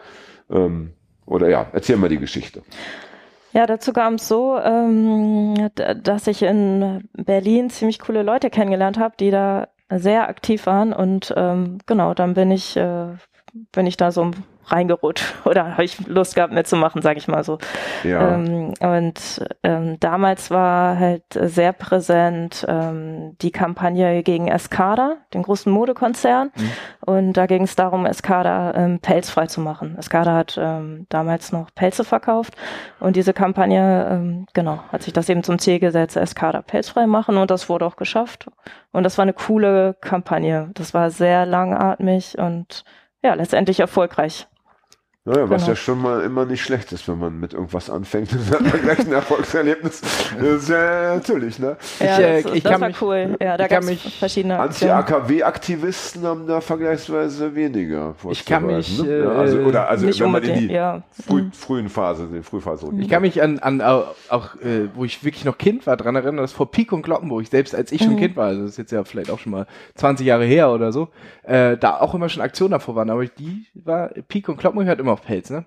[0.52, 0.94] ähm,
[1.26, 2.62] oder ja, erzähl mal die Geschichte.
[3.54, 9.16] Ja, dazu kam es so, ähm, dass ich in Berlin ziemlich coole Leute kennengelernt habe,
[9.20, 13.10] die da sehr aktiv waren und ähm, genau, dann bin ich, äh,
[13.72, 14.32] bin ich da so
[14.66, 17.58] reingerutscht oder habe ich Lust gehabt mitzumachen, sage ich mal so.
[18.04, 18.36] Ja.
[18.36, 25.72] Ähm, und ähm, damals war halt sehr präsent ähm, die Kampagne gegen Escada, den großen
[25.72, 26.52] Modekonzern.
[27.06, 29.98] Und da ging es darum, Escada ähm, pelzfrei zu machen.
[29.98, 32.56] Escada hat ähm, damals noch Pelze verkauft
[33.00, 37.38] und diese Kampagne, ähm, genau, hat sich das eben zum Ziel gesetzt, Escada pelzfrei machen
[37.38, 38.48] und das wurde auch geschafft.
[38.92, 40.70] Und das war eine coole Kampagne.
[40.74, 42.84] Das war sehr langatmig und
[43.24, 44.48] ja, letztendlich erfolgreich.
[45.26, 45.70] Naja, was Genau.
[45.72, 48.74] ja schon mal immer nicht schlecht ist, wenn man mit irgendwas anfängt und dann hat
[48.74, 50.02] man gleich ein Erfolgserlebnis.
[50.02, 51.78] Das ist ja natürlich, ne?
[52.02, 53.38] Ja, äh, das, ich das kann war mich- cool.
[53.40, 54.92] Ja, da ich kann gab es mich- verschiedene Aktionen.
[54.92, 59.20] Anti-AKW-Aktivisten haben da vergleichsweise weniger Ich kann mich, ne?
[59.24, 61.04] ja, also, äh, oder, also Nicht wenn man in die ja.
[61.26, 65.46] früh, frühen Phase, die Frühphase Ich kann mich an, an auch, äh, wo ich wirklich
[65.46, 68.36] noch Kind war, dran erinnern, dass vor Pik und Glockenburg, selbst als ich schon Kind
[68.36, 71.08] war, also das ist jetzt ja vielleicht auch schon mal 20 Jahre her oder so,
[71.44, 75.00] äh, da auch immer schon Aktionen davor waren, aber die war, Pik und Glockenburg hat
[75.00, 75.66] immer auf Pelz, ne?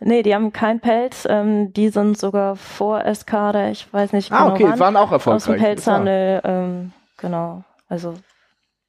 [0.00, 1.26] Nee, die haben keinen Pelz.
[1.28, 3.70] Ähm, die sind sogar vor Escada.
[3.70, 4.80] Ich weiß nicht Ah, genau okay, wann.
[4.80, 5.60] waren auch aus dem erfolgreich.
[5.62, 6.40] Pelzhandel.
[6.44, 7.64] Ähm, genau.
[7.88, 8.14] Also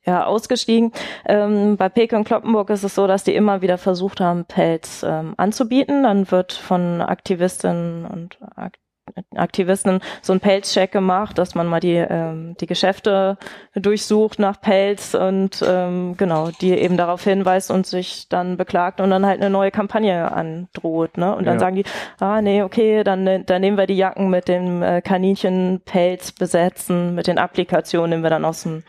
[0.05, 0.91] ja, ausgestiegen.
[1.25, 5.03] Ähm, bei Peke und Kloppenburg ist es so, dass die immer wieder versucht haben, Pelz
[5.07, 6.03] ähm, anzubieten.
[6.03, 8.73] Dann wird von Aktivistinnen und Ak
[9.35, 13.37] Aktivisten so ein Pelzcheck gemacht, dass man mal die, ähm, die Geschäfte
[13.75, 19.09] durchsucht nach Pelz und ähm, genau, die eben darauf hinweist und sich dann beklagt und
[19.11, 21.17] dann halt eine neue Kampagne androht.
[21.17, 21.35] Ne?
[21.35, 21.59] Und dann Ja.
[21.59, 21.83] sagen die,
[22.19, 27.13] ah nee, okay, dann, ne- dann nehmen wir die Jacken mit dem äh, Kaninchenpelz besetzen,
[27.15, 28.83] mit den Applikationen nehmen wir dann aus dem,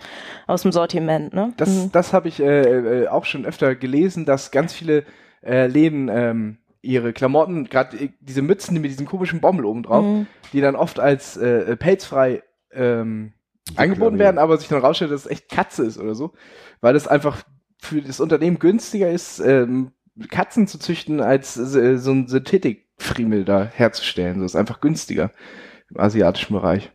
[0.46, 1.34] aus dem Sortiment.
[1.34, 1.52] Ne?
[1.56, 1.92] Das, Mhm.
[1.92, 5.04] das habe ich äh, äh, auch schon öfter gelesen, dass ganz viele
[5.44, 10.04] äh, Läden ähm, ihre Klamotten, gerade diese Mützen die mit diesem komischen Bommel oben drauf,
[10.04, 10.26] Mhm.
[10.52, 13.32] die dann oft als äh, pelzfrei ähm,
[13.76, 16.32] angeboten werden, aber sich dann rausstellt, dass es echt Katze ist oder so,
[16.80, 17.42] weil es einfach
[17.78, 19.92] für das Unternehmen günstiger ist, ähm,
[20.30, 24.38] Katzen zu züchten, als äh, so ein Synthetikfriemel da herzustellen.
[24.38, 25.30] So ist einfach günstiger
[25.90, 26.90] im asiatischen Bereich.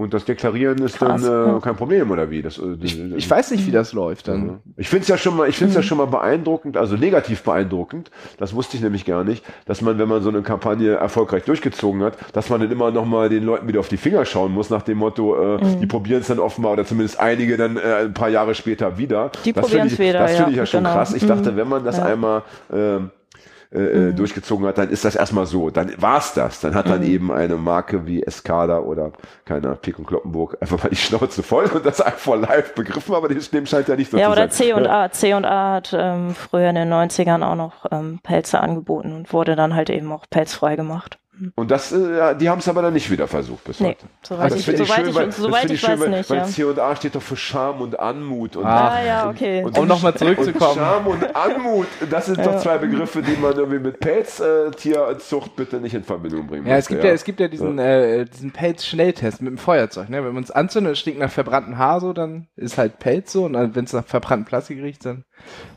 [0.00, 2.40] Und das Deklarieren ist Krass, dann äh, kein Problem, oder wie?
[2.40, 4.60] Das, äh, Ich, ich weiß nicht, wie das läuft dann.
[4.78, 7.42] Ich finde es ja schon mal, ich finde es ja schon mal beeindruckend, also negativ
[7.42, 8.10] beeindruckend.
[8.38, 12.02] Das wusste ich nämlich gar nicht, dass man, wenn man so eine Kampagne erfolgreich durchgezogen
[12.02, 14.70] hat, dass man dann immer noch mal den Leuten wieder auf die Finger schauen muss
[14.70, 18.14] nach dem Motto, äh, die probieren es dann offenbar oder zumindest einige dann äh, ein
[18.14, 19.30] paar Jahre später wieder.
[19.44, 20.94] Die das finde probieren's ich, wieder, Das finde ja, ich ja schon genau.
[20.94, 21.12] krass.
[21.12, 21.28] Ich Mhm.
[21.28, 22.04] dachte, wenn man das Ja.
[22.06, 23.10] einmal ähm,
[23.72, 25.70] äh, äh, durchgezogen hat, dann ist das erstmal so.
[25.70, 26.60] Dann war's das.
[26.60, 29.12] Dann hat dann eben eine Marke wie Escada oder
[29.44, 33.28] keiner Pik und Kloppenburg einfach mal die Schnauze voll und das einfach live begriffen, aber
[33.28, 34.50] dem scheint ja nicht so Ja, zu oder sein.
[34.50, 35.12] C und A.
[35.12, 39.32] C und A hat ähm, früher in den 90ern auch noch ähm, Pelze angeboten und
[39.32, 41.18] wurde dann halt eben auch pelzfrei gemacht.
[41.54, 44.06] Und das, äh, ja, die haben es aber dann nicht wieder versucht bis Nee, heute.
[44.22, 46.30] soweit Das ich, finde soweit schön, ich, weil- das soweit ich schön, weiß weil, nicht.
[46.30, 46.44] Weil Ja.
[46.44, 48.56] C&A steht doch für Charme und Anmut.
[48.56, 49.64] Und, Ah, Ah ja, okay.
[49.64, 50.74] und- Um nochmal und zurückzukommen.
[50.74, 52.58] Charme und Anmut, das sind doch Ja.
[52.58, 56.84] zwei Begriffe, die man irgendwie mit Pelztierzucht bitte nicht in Verbindung bringen Ja, muss.
[56.84, 60.08] es gibt ja, es gibt ja diesen, Äh, diesen Pelz-Schnelltest mit dem Feuerzeug.
[60.10, 60.24] Ne?
[60.24, 63.44] Wenn man es anzündet, es stinkt nach verbranntem Haar so, dann ist halt Pelz so.
[63.44, 65.24] Und wenn es nach verbranntem Plastik riecht, dann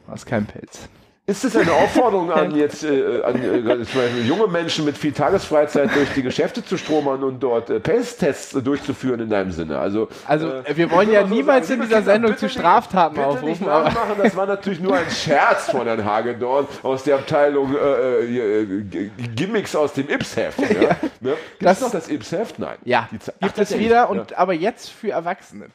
[0.07, 0.89] war es kein Pelz.
[1.25, 6.09] Ist es eine Aufforderung an jetzt äh, an äh, junge Menschen mit viel Tagesfreizeit durch
[6.13, 9.79] die Geschäfte zu stromern und dort äh, Pelztests äh, durchzuführen in deinem Sinne?
[9.79, 13.25] Also, Also, äh, wir wollen ja so niemals sagen, in dieser Sendung zu Straftaten bitte
[13.27, 17.73] aufrufen, Nicht nachmachen, das war natürlich nur ein Scherz von Herrn Hagedorn aus der Abteilung
[17.73, 20.59] äh, äh, G- Gimmicks aus dem Ips-Heft.
[20.73, 20.89] Ja.
[20.89, 20.97] Ne?
[21.21, 22.59] Gibt Das- es noch das Ips-Heft?
[22.59, 22.75] Nein.
[22.83, 23.07] Ja,
[23.39, 24.03] gibt es wieder, ja.
[24.05, 25.67] und aber jetzt für Erwachsene.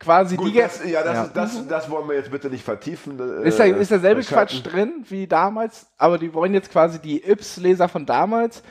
[0.00, 1.22] Quasi Gut, die das, ja, das, ja.
[1.24, 3.18] Ist, das, das wollen wir jetzt bitte nicht vertiefen.
[3.42, 7.20] äh, Ist, da, ist derselbe Quatsch drin wie damals, aber die wollen jetzt quasi die
[7.28, 8.62] Yps-Leser von damals,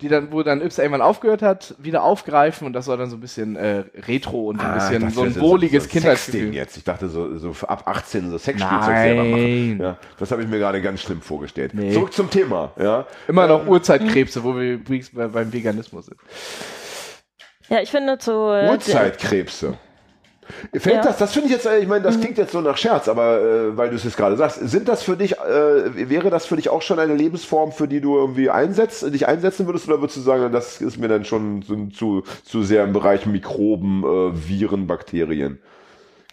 [0.00, 3.16] die dann, wo dann Yps irgendwann aufgehört hat, wieder aufgreifen und das soll dann so
[3.16, 6.54] ein bisschen äh, Retro und ein Ah, bisschen so ein wohliges so Sexding Kindheitsgefühl.
[6.54, 6.76] jetzt.
[6.76, 9.32] Ich dachte so, so für ab 18 so Sexspielzeug selber machen.
[9.76, 9.80] Nein.
[9.80, 11.74] Ja, das habe ich mir gerade ganz schlimm vorgestellt.
[11.74, 11.92] Nee.
[11.92, 12.70] Zurück zum Thema.
[12.78, 13.06] Ja.
[13.26, 16.16] Immer noch Ähm, Urzeitkrebse, wo wir übrigens bei, beim Veganismus sind.
[17.68, 18.30] Ja, ich finde zu.
[18.30, 19.76] äh, Urzeitkrebse.
[20.74, 21.02] Fällt Ja.
[21.02, 23.40] das, das finde ich jetzt, äh, ich meine, das klingt jetzt so nach Scherz, aber
[23.40, 26.56] äh, weil du es jetzt gerade sagst, sind das für dich, äh, wäre das für
[26.56, 30.16] dich auch schon eine Lebensform, für die du irgendwie einsetzt, dich einsetzen würdest, oder würdest
[30.18, 34.86] du sagen, das ist mir dann schon zu, zu sehr im Bereich Mikroben, äh, Viren,
[34.86, 35.58] Bakterien?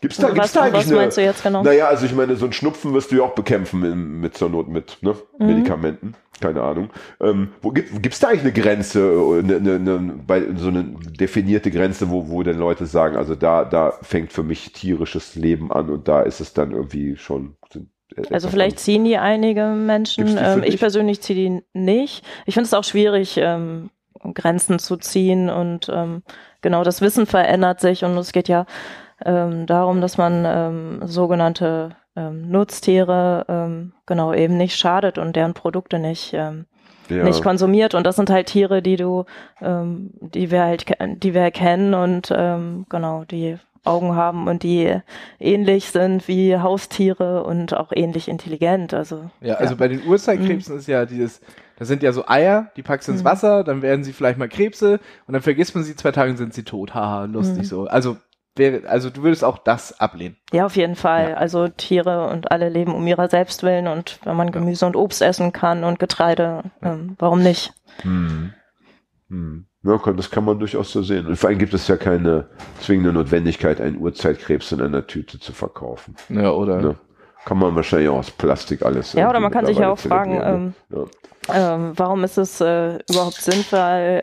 [0.02, 1.64] Gibt's da, Was- gibt's da eigentlich was eine, meinst du jetzt genau?
[1.64, 4.50] Naja, also ich meine, so ein Schnupfen wirst du ja auch bekämpfen in, mit zur
[4.50, 5.16] Not mit ne?
[5.40, 5.46] Mhm.
[5.48, 6.16] Medikamenten.
[6.40, 6.92] Keine Ahnung.
[7.20, 9.12] Ähm, wo gibt gibt's da eigentlich eine Grenze,
[9.44, 13.94] eine, eine, eine, so eine definierte Grenze, wo, wo denn Leute sagen, also da, da
[14.04, 17.56] fängt für mich tierisches Leben an und da ist es dann irgendwie schon.
[18.16, 20.28] Äh, Also vielleicht ziehen die einige Menschen.
[20.28, 22.24] Die Ähm, ich persönlich ziehe die nicht.
[22.46, 23.90] Ich finde es auch schwierig, ähm,
[24.36, 26.22] Grenzen zu ziehen und ähm,
[26.62, 28.68] genau das Wissen verändert sich und es geht ja
[29.25, 35.53] ähm, darum, dass man ähm, sogenannte ähm, Nutztiere ähm, genau eben nicht schadet und deren
[35.53, 36.65] Produkte nicht ähm,
[37.10, 37.23] Ja.
[37.23, 39.25] nicht konsumiert und das sind halt Tiere, die du,
[39.62, 40.86] ähm, die wir halt,
[41.23, 44.93] die wir erkennen und ähm, genau die Augen haben und die
[45.39, 48.93] ähnlich sind wie Haustiere und auch ähnlich intelligent.
[48.93, 51.39] Also Ja, also bei den Urzeitkrebsen ist ja dieses,
[51.80, 54.49] das sind ja so Eier, die packst du ins Wasser, dann werden sie vielleicht mal
[54.49, 56.93] Krebse und dann vergisst man sie, zwei Tage sind sie tot.
[56.93, 57.86] Haha, lustig so.
[57.88, 58.17] Also
[58.58, 60.38] wäre, also du würdest auch das ablehnen.
[60.52, 61.36] ja, auf jeden Fall.
[61.36, 65.22] Also Tiere und alle leben um ihrer selbst willen und wenn man Gemüse und Obst
[65.22, 67.74] essen kann und Getreide, ähm, warum nicht?
[68.02, 68.54] Hm.
[69.30, 69.65] Hm.
[69.84, 71.28] Ja, das kann man durchaus so sehen.
[71.28, 72.48] Und vor allem gibt es ja keine
[72.82, 76.15] zwingende Notwendigkeit, einen Urzeitkrebs in einer Tüte zu verkaufen.
[76.30, 76.82] Ja, oder?
[76.82, 76.96] Ne?
[77.46, 79.13] Kann man wahrscheinlich auch aus Plastik alles.
[79.13, 81.08] Ja, oder man kann sich ja auch fragen, ne?
[81.54, 84.22] ähm, warum ist es äh, überhaupt sinnvoll,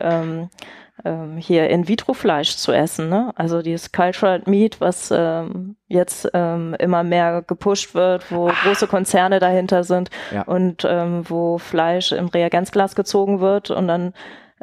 [1.03, 3.09] ähm, hier In-vitro-Fleisch zu essen?
[3.09, 3.31] Ne?
[3.35, 9.39] Also dieses Cultured Meat, was ähm, jetzt ähm, immer mehr gepusht wird, wo große Konzerne
[9.39, 10.43] dahinter sind Ja.
[10.43, 14.13] und ähm, wo Fleisch im Reagenzglas gezogen wird und dann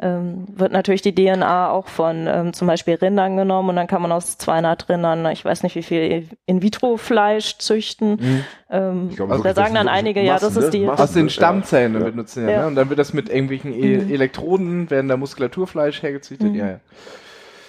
[0.03, 4.01] ähm, wird natürlich die DNA auch von ähm, zum Beispiel Rindern genommen und dann kann
[4.01, 8.43] man aus 200 Rindern, ich weiß nicht wie viel In-vitro-Fleisch züchten.
[8.69, 10.91] Ähm, Ich glaube, da sagen dann einige, wirklich ja, das Massen, ist die, ne?
[10.99, 11.29] Aus den Ja.
[11.29, 11.99] Stammzellen Ja.
[12.01, 12.61] benutzen ja, Ja.
[12.61, 12.67] ne?
[12.67, 16.53] Und dann wird das mit irgendwelchen e Elektroden, werden da Muskulaturfleisch hergezüchtet.
[16.53, 16.79] Ja, ja.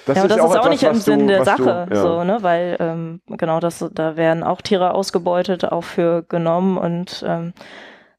[0.07, 1.97] Das ja, und das ist auch etwas, nicht im Sinn der was du- Sache, ja.
[2.03, 7.25] so, ne, weil ähm, genau das, da werden auch Tiere ausgebeutet, auch für genommen und
[7.27, 7.55] ähm,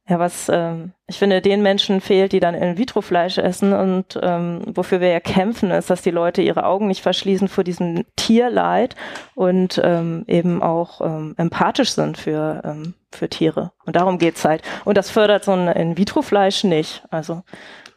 [0.07, 5.01] ja, was ähm, ich finde, den Menschen fehlt, die dann In-vitro-Fleisch essen und ähm, wofür
[5.01, 8.95] wir ja kämpfen, ist, dass die Leute ihre Augen nicht verschließen vor diesem Tierleid
[9.33, 13.71] und ähm, eben auch ähm, empathisch sind für, ähm, für Tiere.
[13.85, 14.61] Und darum geht's halt.
[14.83, 17.03] Und das fördert so ein In-vitro-Fleisch nicht.
[17.09, 17.41] Also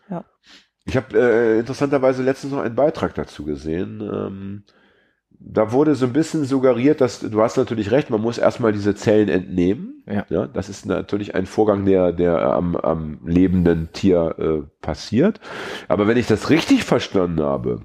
[0.09, 0.25] ja.
[0.87, 4.01] Ich habe äh, interessanterweise letztens noch einen Beitrag dazu gesehen.
[4.01, 4.65] Ähm,
[5.41, 8.95] da wurde so ein bisschen suggeriert, dass du hast natürlich recht, man muss erstmal diese
[8.95, 9.98] Zellen entnehmen.
[10.11, 10.27] Ja.
[10.29, 15.41] ja das ist natürlich ein Vorgang, der, der am, am lebenden Tier äh, passiert.
[15.89, 17.83] Aber wenn ich das richtig verstanden habe,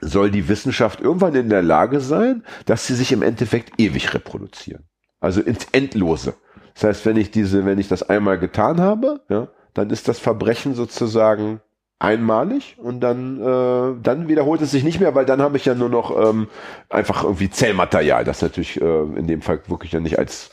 [0.00, 4.84] soll die Wissenschaft irgendwann in der Lage sein, dass sie sich im Endeffekt ewig reproduzieren.
[5.20, 6.34] Also ins Endlose.
[6.74, 10.18] Das heißt, wenn ich diese, wenn ich das einmal getan habe, ja, dann ist das
[10.18, 11.60] Verbrechen sozusagen
[11.98, 15.74] einmalig und dann, äh, dann wiederholt es sich nicht mehr, weil dann habe ich ja
[15.74, 16.48] nur noch ähm,
[16.90, 20.50] einfach irgendwie Zellmaterial, das natürlich äh, in dem Fall wirklich ja nicht als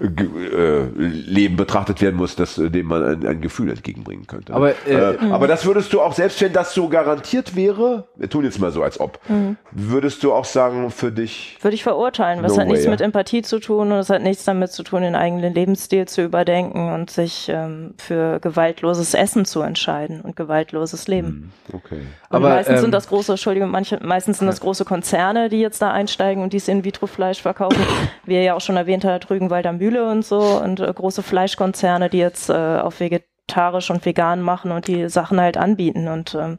[0.00, 4.54] äh, Leben betrachtet werden muss, das, äh, dem man ein, ein Gefühl entgegenbringen könnte.
[4.54, 8.28] Aber, äh, äh, aber das würdest du auch, selbst wenn das so garantiert wäre, wir
[8.28, 9.56] tun jetzt mal so, als ob, mhm.
[9.70, 11.58] würdest du auch sagen, für dich.
[11.60, 12.90] Würde ich verurteilen, was no hat way, nichts ja.
[12.90, 16.22] mit Empathie zu tun und es hat nichts damit zu tun, den eigenen Lebensstil zu
[16.22, 21.52] überdenken und sich ähm, für gewaltloses Essen zu entscheiden und gewaltloses Leben.
[21.68, 21.76] Mhm.
[21.76, 22.00] Okay.
[22.30, 25.82] aber meistens ähm, sind das große, Entschuldigung, manche, meistens sind das große Konzerne, die jetzt
[25.82, 27.78] da einsteigen und dies In-vitro-Fleisch verkaufen.
[28.24, 32.08] Wie ihr ja auch schon erwähnt habt, Rügenwalder Mühle und so und äh, große Fleischkonzerne,
[32.08, 36.08] die jetzt äh, auf vegetarisch und vegan machen und die Sachen halt anbieten.
[36.08, 36.58] Und ähm,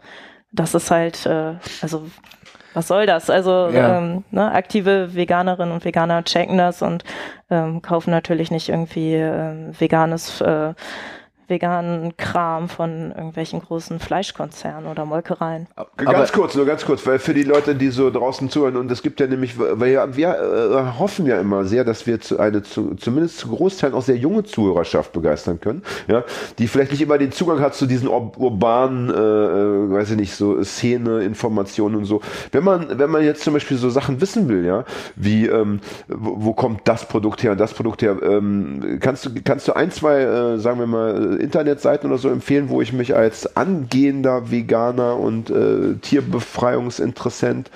[0.51, 2.05] das ist halt, äh, also
[2.73, 3.29] was soll das?
[3.29, 3.97] Also ja.
[3.97, 7.03] ähm, ne, aktive Veganerinnen und Veganer checken das und
[7.49, 10.73] ähm, kaufen natürlich nicht irgendwie ähm, veganes äh,
[11.49, 15.67] veganen Kram von irgendwelchen großen Fleischkonzernen oder Molkereien.
[15.75, 18.91] Aber ganz kurz, nur ganz kurz, weil für die Leute, die so draußen zuhören, und
[18.91, 22.39] es gibt ja nämlich, weil ja, wir äh, hoffen ja immer sehr, dass wir zu
[22.39, 26.23] eine zu, zumindest zu Großteilen auch sehr junge Zuhörerschaft begeistern können, ja,
[26.57, 30.17] die vielleicht nicht immer den Zugang hat zu diesen ur urbanen, äh, äh, weiß ich
[30.17, 32.21] nicht, so Szene, Informationen und so.
[32.51, 34.85] Wenn man, wenn man jetzt zum Beispiel so Sachen wissen will, ja,
[35.15, 39.29] wie ähm, wo, wo kommt das Produkt her und das Produkt her, ähm, kannst du,
[39.43, 43.15] kannst du ein, zwei, äh, sagen wir mal, Internetseiten oder so empfehlen, wo ich mich
[43.15, 47.71] als angehender Veganer und äh, Tierbefreiungsinteressent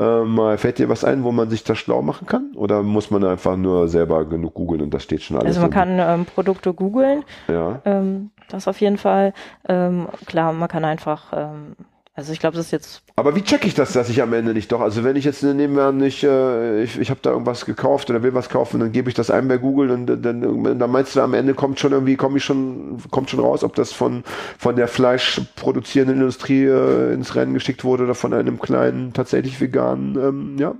[0.00, 2.52] äh, mal fällt dir was ein, wo man sich da schlau machen kann?
[2.54, 5.56] Oder muss man einfach nur selber genug googeln und da steht schon alles?
[5.56, 7.24] Also man kann ähm, Produkte googeln.
[7.48, 7.80] Ja.
[7.84, 9.34] Ähm, das auf jeden Fall.
[9.68, 11.74] Ähm, klar, man kann einfach ähm,
[12.18, 13.02] also ich glaube, das ist jetzt.
[13.14, 14.80] Aber wie checke ich das, dass ich am Ende nicht doch?
[14.80, 18.34] Also wenn ich jetzt nebenher nicht, äh, ich, ich habe da irgendwas gekauft oder will
[18.34, 21.20] was kaufen, dann gebe ich das ein bei Google und dann, dann, dann meinst du,
[21.20, 24.24] am Ende kommt schon irgendwie, komme ich schon, kommt schon raus, ob das von
[24.58, 30.16] von der fleischproduzierenden Industrie äh, ins Rennen geschickt wurde oder von einem kleinen, tatsächlich veganen,
[30.16, 30.74] ähm, ja.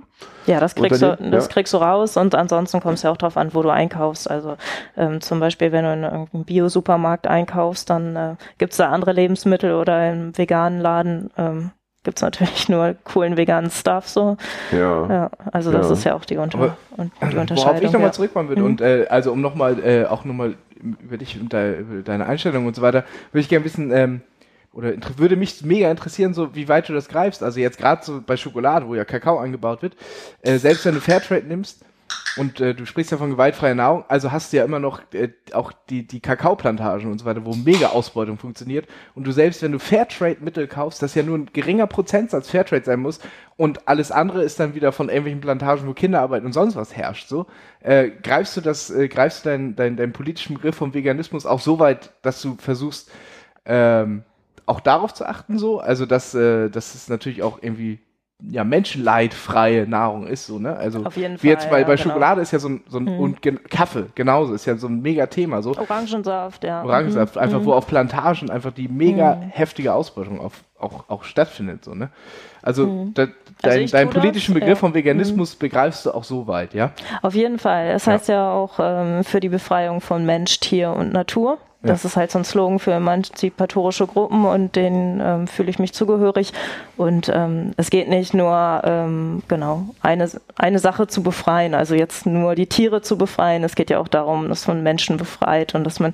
[0.49, 1.53] Ja, das kriegst, du, das ja.
[1.53, 4.27] kriegst du raus und ansonsten kommt es ja auch darauf an, wo du einkaufst.
[4.27, 4.57] Also
[4.97, 9.11] ähm, zum Beispiel, wenn du in irgendeinem Bio-Supermarkt einkaufst, dann äh, gibt es da andere
[9.11, 11.69] Lebensmittel oder im veganen Laden ähm,
[12.03, 14.37] gibt es natürlich nur coolen veganen Stuff so.
[14.71, 15.07] Ja.
[15.07, 15.93] ja also das ja.
[15.93, 17.57] ist ja auch die, Unter und die Unterscheidung.
[17.57, 18.11] Worauf ich nochmal ja.
[18.13, 18.67] zurückkommen würde mhm.
[18.67, 22.65] und äh, also um nochmal äh, auch nochmal über dich und de, über deine Einstellung
[22.65, 24.21] und so weiter, würde ich gerne wissen, ähm,
[24.79, 27.43] oder würde mich mega interessieren, so wie weit du das greifst.
[27.43, 29.97] Also jetzt gerade so bei Schokolade, wo ja Kakao angebaut wird,
[30.41, 31.83] äh, selbst wenn du Fairtrade nimmst
[32.37, 35.29] und äh, du sprichst ja von gewaltfreier Nahrung, also hast du ja immer noch äh,
[35.51, 38.87] auch die, die Kakaoplantagen und so weiter, wo mega Ausbeutung funktioniert.
[39.15, 43.01] Und du selbst, wenn du Fairtrade-Mittel kaufst, das ja nur ein geringer Prozentsatz Fairtrade sein
[43.01, 43.19] muss
[43.57, 47.27] und alles andere ist dann wieder von irgendwelchen Plantagen, wo Kinderarbeit und sonst was herrscht.
[47.27, 47.47] So
[47.81, 51.59] äh, greifst du das, äh, greifst du deinen dein, dein politischen Begriff vom Veganismus auch
[51.59, 53.11] so weit, dass du versuchst
[53.65, 54.23] ähm,
[54.69, 55.79] auch darauf zu achten, so.
[55.79, 57.99] Also, dass, äh, dass es natürlich auch irgendwie
[58.41, 60.75] ja, menschenleidfreie Nahrung ist, so, ne?
[60.75, 62.09] Also, Auf jeden wie Fall, jetzt bei, ja, bei genau.
[62.09, 63.19] Schokolade ist ja so ein, so ein mhm.
[63.19, 65.75] und Kaffee, genauso, ist ja so ein mega Thema, so.
[65.75, 66.83] Orangensaft, ja.
[66.83, 67.41] Orangensaft, mhm.
[67.41, 67.73] einfach, wo mhm.
[67.73, 69.41] auf Plantagen einfach die mega Mhm.
[69.49, 72.09] heftige Ausbeutung auf, auch, auch stattfindet, so, ne?
[72.61, 73.13] Also, Mhm.
[73.13, 74.75] da, Also dein, ich deinen tu das, politischen Begriff ja.
[74.75, 76.91] vom Veganismus begreifst du auch so weit, ja?
[77.21, 77.87] Auf jeden Fall.
[77.91, 78.13] Es Ja.
[78.13, 81.57] heißt ja auch ähm, für die Befreiung von Mensch, Tier und Natur.
[81.81, 85.93] Das ist halt so ein Slogan für emanzipatorische Gruppen und denen ähm, fühle ich mich
[85.93, 86.51] zugehörig.
[86.97, 92.25] Und ähm, es geht nicht nur, ähm, genau, eine, eine Sache zu befreien, also jetzt
[92.25, 93.63] nur die Tiere zu befreien.
[93.63, 96.11] Es geht ja auch darum, dass man Menschen befreit und dass man,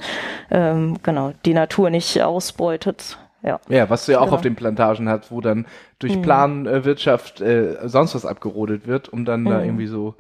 [0.52, 3.18] ähm, genau, die Natur nicht ausbeutet.
[3.46, 3.60] Ja.
[3.70, 4.36] Ja, was du ja auch Genau.
[4.36, 5.66] auf den Plantagen hast, wo dann
[6.00, 6.22] durch Mhm.
[6.24, 9.66] Planwirtschaft äh, sonst was abgerodet wird, um dann da Mhm.
[9.66, 10.16] irgendwie so,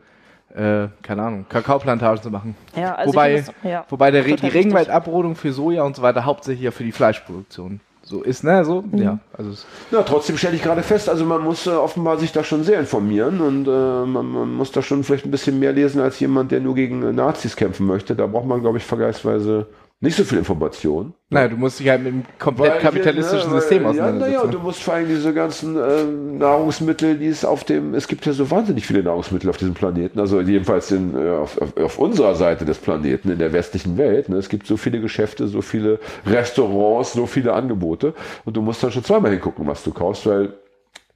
[0.56, 2.56] äh, keine Ahnung, Kakaoplantagen zu machen.
[2.76, 4.34] Ja, also wobei, das- ja, wobei der, die.
[4.48, 8.64] Regenwaldabrodung für Soja und so weiter hauptsächlich ja für die Fleischproduktion so ist, ne?
[8.64, 9.02] So, Mhm.
[9.02, 9.18] ja.
[9.36, 12.44] Also es, Ja, trotzdem stelle ich gerade fest, also man muss äh, offenbar sich da
[12.44, 16.00] schon sehr informieren und äh, man, man muss da schon vielleicht ein bisschen mehr lesen
[16.00, 18.16] als jemand, der nur gegen äh, Nazis kämpfen möchte.
[18.16, 19.66] Da braucht man, glaube ich, vergleichsweise
[20.06, 21.14] nicht so viel Information.
[21.30, 24.38] Naja, du musst dich halt mit dem komplett kapitalistischen ne, System weil- Ja, auseinandersetzen.
[24.38, 28.26] naja, du musst vor allem diese ganzen ähm, Nahrungsmittel, die es auf dem, es gibt
[28.26, 32.36] ja so wahnsinnig viele Nahrungsmittel auf diesem Planeten, also jedenfalls in, äh, auf, auf, unserer
[32.36, 34.30] Seite des Planeten, in der westlichen Welt.
[34.30, 34.38] Ne?
[34.38, 38.14] Es gibt so viele Geschäfte, so viele Restaurants, so viele Angebote
[38.46, 40.54] und du musst dann schon zweimal hingucken, was du kaufst, weil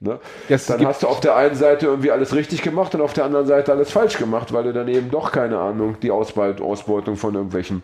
[0.02, 0.18] Ne?
[0.48, 3.46] Dann hast du auf der einen Seite irgendwie alles richtig gemacht und auf der anderen
[3.46, 7.34] Seite alles falsch gemacht, weil du dann eben doch keine Ahnung die Ausbeut Ausbeutung von
[7.34, 7.82] irgendwelchen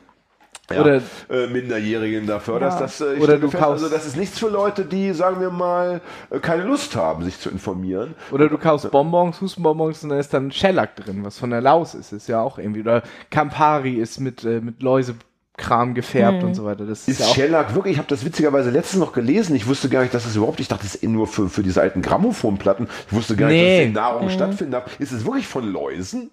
[0.70, 1.00] ja, Oder-
[1.30, 2.78] äh, Minderjährigen da förderst.
[2.80, 2.86] Ja.
[2.86, 5.40] Das, äh, ich Oder du fest, kaufst- also das ist nichts für Leute, die, sagen
[5.40, 6.00] wir mal,
[6.30, 8.14] äh, keine Lust haben, sich zu informieren.
[8.32, 11.94] Oder du kaufst Bonbons, Hustenbonbons und da ist dann Shellac drin, was von der Laus
[11.94, 12.80] ist, ist ja auch irgendwie.
[12.80, 16.84] Oder Campari ist mit, äh, mit Läusekram gefärbt und so weiter.
[16.84, 17.34] Das ist, Ist ja auch.
[17.34, 20.36] Shellac wirklich, ich habe das witzigerweise letztens noch gelesen, ich wusste gar nicht, dass es
[20.36, 23.48] überhaupt, ich dachte, das ist eh nur für, für diese alten Grammophonplatten, ich wusste gar
[23.48, 23.70] nicht, Nee.
[23.76, 24.98] dass es in Nahrung stattfinden darf.
[25.00, 26.30] Ist es wirklich von Läusen?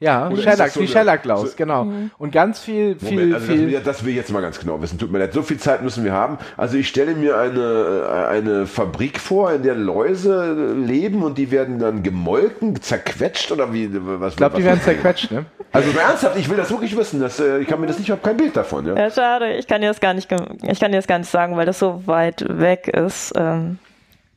[0.00, 1.86] Ja, Oder Shellac, das so eine- Shellac-Laus, so- genau.
[2.18, 3.68] Und ganz viel, viel, Moment, also das, viel.
[3.70, 4.98] will, das will ich jetzt mal ganz genau wissen.
[4.98, 6.36] Tut mir leid, so viel Zeit müssen wir haben.
[6.56, 11.50] Also ich stelle mir eine, äh, eine Fabrik vor, in der Läuse leben und die
[11.52, 13.88] werden dann gemolken, zerquetscht oder wie?
[13.92, 15.46] Was, Ich glaube, die werden zerquetscht, ne?
[15.72, 17.20] Also ernsthaft, ich will das wirklich wissen.
[17.20, 18.86] Das, äh, ich kann mir das nicht, ich habe kein Bild davon.
[18.86, 18.96] Ja?
[18.96, 19.54] Ja, schade.
[19.54, 21.78] Ich kann dir das gar nicht, ich kann dir das gar nicht sagen, weil das
[21.78, 23.32] so weit weg ist.
[23.36, 23.78] Ähm,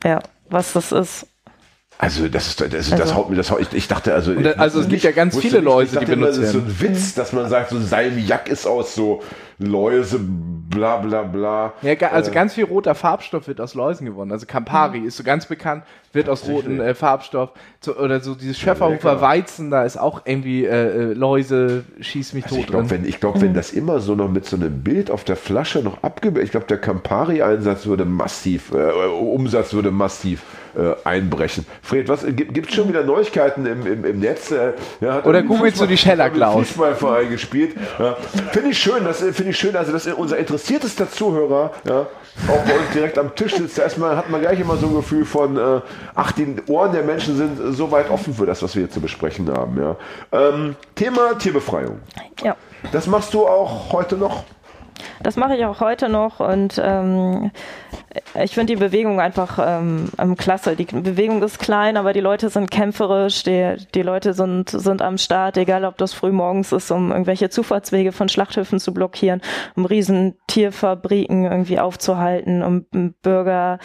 [0.03, 1.27] ja, was das ist.
[1.99, 4.31] Also das ist, das, ist, das Also- haut mir das haut, ich, ich dachte also
[4.35, 6.59] da- also es nicht- gibt ja ganz viele Läuse, dachte die benutzt Das ist so
[6.59, 9.23] ein Witz, dass man sagt, so Salmiak ist aus so
[9.57, 11.73] Läuse, bla bla bla.
[11.81, 14.31] Ja, also Äh, ganz viel roter Farbstoff wird aus Läusen gewonnen.
[14.31, 15.83] Also Campari ist so ganz bekannt,
[16.17, 17.51] wird aus rotem äh, Farbstoff.
[17.79, 19.21] So, oder so dieses Schäferhofer Lecker.
[19.21, 23.05] Weizen, da ist auch irgendwie äh, äh, Läuse, schieß mich Also tot ich glaube, wenn,
[23.05, 26.03] ich glaub, wenn das immer so noch mit so einem Bild auf der Flasche noch
[26.03, 30.41] abgebildet, ich glaube, der Campari-Einsatz würde massiv, äh, Umsatz würde massiv
[30.77, 31.65] äh, einbrechen.
[31.81, 34.51] Fred, was gibt es schon wieder Neuigkeiten im, im, im Netz?
[34.51, 37.75] Äh, ja, Oder googelst du die hat im Fußballverein gespielt.
[37.99, 38.15] Ja.
[38.51, 42.07] Finde ich schön, das äh, finde ich schön, also dass unser interessiertester Zuhörer, ja,
[42.47, 43.79] auch bei uns direkt am Tisch sitzt.
[43.79, 45.81] Erstmal hat man gleich immer so ein Gefühl von, äh,
[46.15, 49.01] ach, die Ohren der Menschen sind so weit offen für das, was wir hier zu
[49.01, 49.77] besprechen haben.
[49.79, 49.95] Ja.
[50.31, 51.99] Ähm, Thema Tierbefreiung.
[52.43, 52.55] Ja.
[52.91, 54.43] Das machst du auch heute noch?
[55.21, 57.51] Das mache ich auch heute noch und ähm,
[58.41, 60.75] ich finde die Bewegung einfach ähm, ähm, klasse.
[60.75, 65.17] Die Bewegung ist klein, aber die Leute sind kämpferisch, die, die Leute sind, sind am
[65.17, 69.41] Start, egal ob das früh morgens ist, um irgendwelche Zufahrtswege von Schlachthöfen zu blockieren,
[69.75, 72.85] um riesen Tierfabriken irgendwie aufzuhalten, um
[73.21, 73.79] Bürger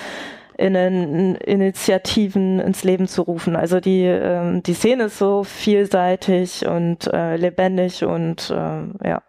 [0.64, 3.57] Initiativen ins Leben zu rufen.
[3.57, 9.22] Also die, ähm, die Szene ist so vielseitig und äh, lebendig und ähm, ja.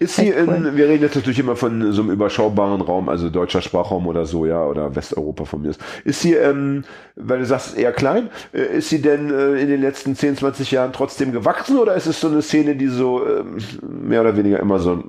[0.00, 0.76] Ist sie in, cool.
[0.76, 4.44] wir reden jetzt natürlich immer von so einem überschaubaren Raum, also deutscher Sprachraum oder so,
[4.44, 5.80] ja, oder Westeuropa von mir ist.
[6.04, 9.80] Ist sie, ähm, weil du sagst, eher klein, äh, ist sie denn äh, in den
[9.80, 13.58] letzten 10, 20 Jahren trotzdem gewachsen oder ist es so eine Szene, die so ähm,
[13.82, 15.04] mehr oder weniger immer so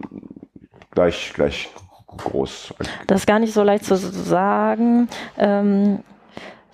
[0.92, 1.70] gleich, gleich
[2.18, 2.74] groß?
[3.08, 5.08] Das ist gar nicht so leicht zu sagen.
[5.38, 6.00] Ähm,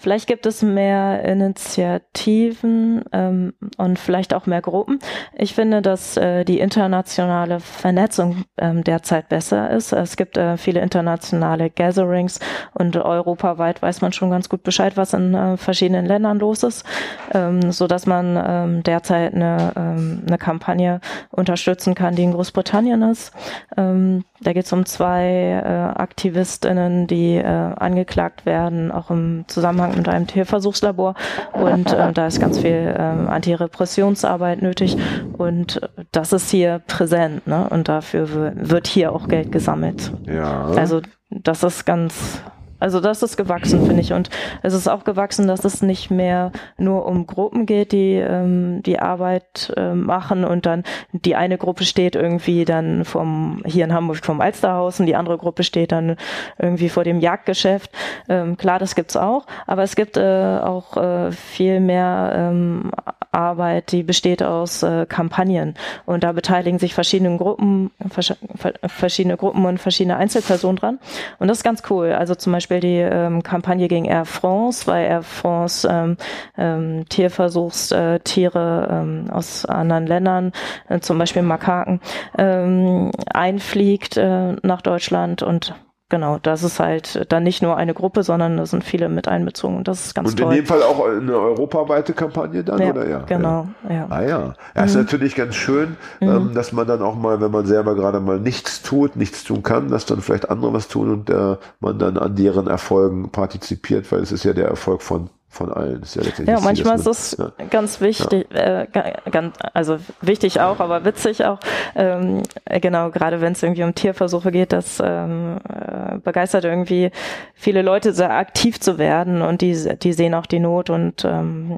[0.02, 5.00] vielleicht gibt es mehr Initiativen ähm, und vielleicht auch mehr Gruppen.
[5.38, 9.94] Ich finde, dass äh, die internationale Vernetzung ähm, derzeit besser ist.
[9.94, 12.40] Es gibt äh, viele internationale Gatherings
[12.74, 16.86] und europaweit weiß man schon ganz gut Bescheid, was in äh, verschiedenen Ländern los ist,
[17.34, 23.04] ähm, so dass man ähm, derzeit eine, ähm, eine Kampagne unterstützen kann, die in Großbritannien
[23.04, 23.32] ist.
[23.78, 29.91] Ähm, da geht es um zwei äh, AktivistInnen, die äh, angeklagt werden, auch im Zusammenhang
[29.96, 31.16] mit einem Tierversuchslabor.
[31.54, 34.98] Und äh, da ist ganz viel ähm, Antirepressionsarbeit nötig.
[35.38, 37.48] Und das ist hier präsent.
[37.48, 37.68] Ne?
[37.70, 40.12] Und dafür wird hier auch Geld gesammelt.
[40.26, 40.66] Ja.
[40.66, 42.42] Also das ist ganz,
[42.82, 44.14] also das ist gewachsen, finde ich.
[44.14, 44.30] Und
[44.64, 49.00] es ist auch gewachsen, dass es nicht mehr nur um Gruppen geht, die ähm, die
[49.00, 54.26] Arbeit äh, machen und dann die eine Gruppe steht irgendwie dann vom, hier in Hamburg
[54.26, 56.18] vom Alsterhaus und die andere Gruppe steht dann
[56.58, 57.92] irgendwie vor dem Jagdgeschäft.
[58.28, 62.92] Ähm, klar, das gibt's auch, aber es gibt äh, auch äh, viel mehr ähm,
[63.32, 69.38] Arbeit, die besteht aus äh, Kampagnen und da beteiligen sich verschiedene Gruppen, versch ver verschiedene
[69.38, 71.00] Gruppen und verschiedene Einzelpersonen dran
[71.40, 72.12] und das ist ganz cool.
[72.12, 76.18] Also zum Beispiel die ähm, Kampagne gegen Air France, weil Air France ähm,
[76.58, 80.52] ähm, Tierversuchstiere äh, Tiere, ähm, aus anderen Ländern,
[80.90, 82.00] äh, zum Beispiel Makaken,
[82.38, 85.76] ähm, einfliegt äh, nach Deutschland und
[86.12, 89.78] Genau, das ist halt dann nicht nur eine Gruppe, sondern da sind viele mit einbezogen
[89.78, 90.56] und das ist ganz Und in toll.
[90.58, 93.20] dem Fall auch eine europaweite Kampagne dann, ja, oder ja?
[93.20, 94.08] Genau, ja.
[94.10, 97.66] Ah ja, das ist natürlich ganz schön, ähm, dass man dann auch mal, wenn man
[97.66, 101.30] selber gerade mal nichts tut, nichts tun kann, dass dann vielleicht andere was tun und
[101.30, 105.72] äh, man dann an deren Erfolgen partizipiert, weil es ist ja der Erfolg von von
[105.74, 106.00] allen.
[106.00, 107.52] Das ist ja, Ja, manchmal ist es ja.
[107.70, 111.60] ganz wichtig, äh, ga- ganz, also wichtig auch, aber witzig auch,
[111.94, 117.12] ähm, äh, genau, gerade wenn es irgendwie um Tierversuche geht, das ähm, äh, begeistert irgendwie
[117.54, 121.76] viele Leute sehr aktiv zu werden und die, die sehen auch die Not und ähm,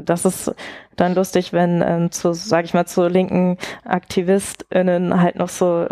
[0.00, 0.54] das ist
[1.00, 5.86] dann lustig, wenn ähm, zu, sag ich mal, zu linken AktivistInnen halt noch so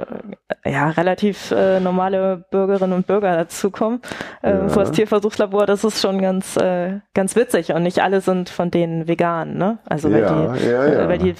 [0.64, 4.00] äh, ja, relativ äh, normale Bürgerinnen und Bürger dazukommen
[4.42, 4.68] ähm, Ja.
[4.68, 8.70] vor das Tierversuchslabor, das ist schon ganz, äh, ganz witzig und nicht alle sind von
[8.70, 9.78] denen vegan, ne?
[9.88, 11.00] Also weil Ja, die, ja, ja.
[11.04, 11.34] äh, weil die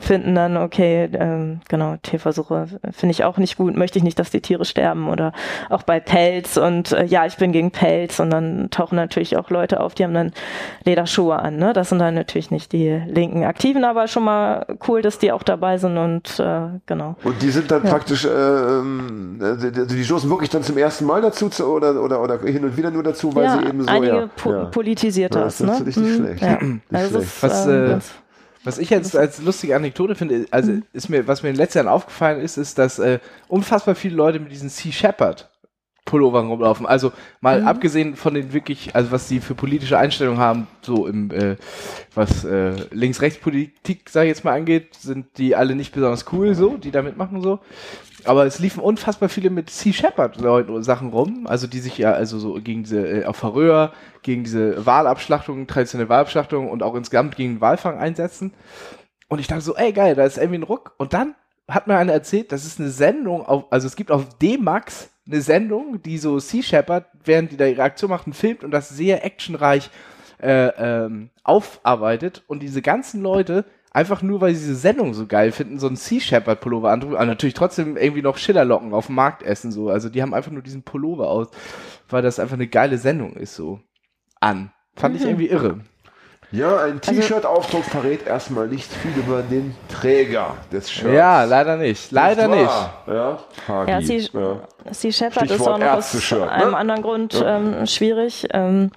[0.00, 4.30] finden dann, okay, ähm, genau, Tierversuche finde ich auch nicht gut, möchte ich nicht, dass
[4.30, 5.32] die Tiere sterben oder
[5.70, 9.50] auch bei Pelz und äh, ja, ich bin gegen Pelz und dann tauchen natürlich auch
[9.50, 10.32] Leute auf, die haben dann
[10.84, 11.72] Lederschuhe an, ne?
[11.72, 15.42] Das sind dann natürlich nicht die linken Aktiven, aber schon mal cool, dass die auch
[15.42, 17.16] dabei sind und äh, genau.
[17.24, 17.90] Und die sind dann Ja.
[17.90, 22.02] praktisch, äh, ähm, äh, die, die stoßen wirklich dann zum ersten Mal dazu zu, oder,
[22.02, 23.88] oder, oder hin und wieder nur dazu, weil ja, sie eben so.
[23.88, 24.64] einige ja, po ja.
[24.66, 25.72] politisiert Ja, das, das ist ne?
[25.78, 26.42] natürlich nicht Mhm, schlecht.
[26.42, 26.58] Ja.
[26.62, 27.26] Nicht Also schlecht.
[27.26, 27.98] ist, Was, ähm, äh,
[28.64, 31.78] Was ich jetzt als lustige Anekdote finde, also ist mir, was mir in den letzten
[31.78, 35.48] Jahren aufgefallen ist, ist, dass äh, unfassbar viele Leute mit diesen Sea Shepherd
[36.06, 36.86] Pullovern rumlaufen.
[36.86, 37.68] Also mal Mhm.
[37.68, 41.56] abgesehen von den wirklich, also was die für politische Einstellungen haben, so im äh,
[42.14, 46.78] was äh, Links-Rechts-Politik, sage ich jetzt mal angeht, sind die alle nicht besonders cool, so,
[46.78, 47.58] die da mitmachen so.
[48.24, 52.12] Aber es liefen unfassbar viele mit Sea Shepherd Leuten- Sachen rum, also die sich ja
[52.12, 53.92] also so gegen diese äh, auf Färöer,
[54.22, 58.52] gegen diese Wahlabschlachtung, traditionelle Wahlabschlachtung und auch insgesamt gegen den Walfang einsetzen.
[59.28, 60.94] Und ich dachte so, ey geil, da ist irgendwie ein Ruck.
[60.98, 61.34] Und dann
[61.68, 65.40] hat mir einer erzählt, das ist eine Sendung auf, also es gibt auf D-Max eine
[65.40, 69.24] Sendung, die so Sea Shepherd, während die da ihre Aktion machten, filmt und das sehr
[69.24, 69.90] actionreich
[70.40, 75.52] äh, ähm, aufarbeitet und diese ganzen Leute einfach nur, weil sie diese Sendung so geil
[75.52, 79.14] finden, so einen Sea Shepherd Pullover andrücken, aber natürlich trotzdem irgendwie noch Schillerlocken auf dem
[79.14, 79.88] Markt essen, so.
[79.88, 81.48] Also die haben einfach nur diesen Pullover aus,
[82.10, 83.80] weil das einfach eine geile Sendung ist, so.
[84.38, 84.70] An.
[84.94, 85.28] Fand ich Mhm.
[85.28, 85.80] irgendwie irre.
[86.52, 91.14] Ja, ein Also- T-Shirt-Aufdruck verrät erstmal nicht viel über den Träger des Shirts.
[91.14, 92.12] Ja, leider nicht.
[92.12, 92.90] Leider Nicht nicht.
[93.08, 93.38] Ja,
[93.68, 93.90] Hagi.
[93.90, 94.60] Ja, sie, ja.
[94.92, 96.50] Sea Shepherd ist auch noch aus ne?
[96.50, 97.56] einem anderen Grund Ja.
[97.56, 98.46] ähm, schwierig.
[98.52, 98.90] Ähm,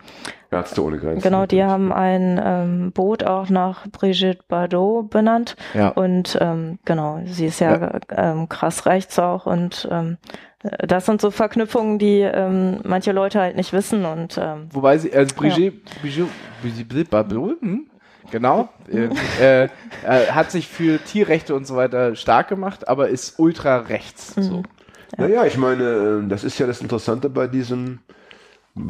[0.51, 1.21] Ärzte ohne Grenzen.
[1.21, 5.55] genau, die haben ein ähm, Boot auch nach Brigitte Bardot benannt.
[5.75, 5.89] Ja.
[5.89, 9.45] Und ähm, genau, sie ist ja, Ähm, krass rechts auch.
[9.45, 10.17] Und ähm,
[10.61, 14.05] das sind so Verknüpfungen, die ähm, manche Leute halt nicht wissen.
[14.05, 16.27] Und ähm, Wobei sie, also Brigitte, Brigitte,
[16.61, 17.87] Brigitte Bardot, hm?
[18.29, 19.09] genau, äh,
[19.41, 19.69] äh, äh,
[20.31, 24.35] hat sich für Tierrechte und so weiter stark gemacht, aber ist ultra rechts.
[24.35, 24.41] Mhm.
[24.43, 24.63] So.
[25.17, 27.99] Naja, ich meine, äh, das ist ja das Interessante bei diesem,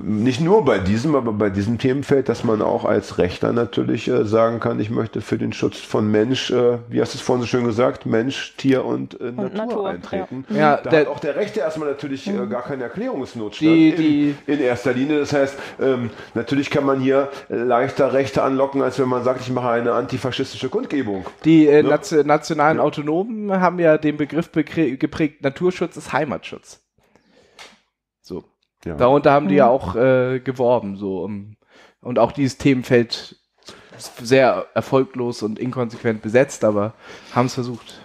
[0.04, 4.24] nicht nur bei diesem, aber bei diesem Themenfeld, dass man auch als Rechter natürlich äh,
[4.26, 7.42] sagen kann, ich möchte für den Schutz von Mensch, äh, wie hast du es vorhin
[7.42, 10.46] so schön gesagt, Mensch, Tier und, äh, Natur, Natur, eintreten.
[10.50, 10.56] ja.
[10.58, 13.96] Ja, da der- hat auch der Rechte erstmal natürlich äh, gar keine Erklärungsnotstand Die- in,
[13.98, 15.20] die- in erster Linie.
[15.20, 19.42] Das heißt, ähm, natürlich kann man hier äh, leichter Rechte anlocken, als wenn man sagt,
[19.42, 21.26] ich mache eine antifaschistische Kundgebung.
[21.46, 21.90] Die äh, Ja.
[21.90, 26.82] Nation nationalen Autonomen haben ja den Begriff geprägt, Naturschutz ist Heimatschutz.
[28.86, 28.96] Ja.
[28.96, 31.24] Darunter haben die ja auch äh, geworben, so.
[31.24, 31.56] um-
[32.02, 33.36] Und auch dieses Themenfeld
[33.98, 36.94] ist sehr erfolglos und inkonsequent besetzt, aber
[37.34, 38.00] haben es versucht.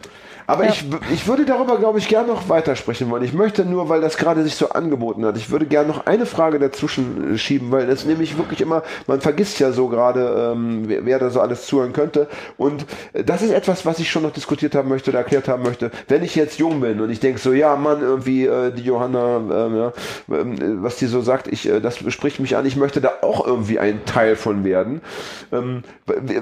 [0.47, 0.71] Aber Ja.
[0.71, 3.23] ich, ich würde darüber, glaube ich, gerne noch weitersprechen wollen.
[3.25, 6.27] Ich möchte nur, weil das gerade sich so angeboten hat, ich würde gerne noch eine
[6.27, 10.83] Frage dazwischen äh, schieben, weil es nämlich wirklich immer, man vergisst ja so gerade, ähm,
[10.87, 12.29] wer, wer da so alles zuhören könnte.
[12.57, 15.63] Und äh, das ist etwas, was ich schon noch diskutiert haben möchte oder erklärt haben
[15.63, 15.91] möchte.
[16.09, 19.41] Wenn ich jetzt jung bin und ich denke so, ja, Mann, irgendwie äh, die Johanna,
[19.49, 19.93] ja,
[20.35, 23.47] ähm, was die so sagt, ich, äh, das spricht mich an, ich möchte da auch
[23.47, 25.01] irgendwie ein Teil von werden.
[25.53, 25.83] Ähm,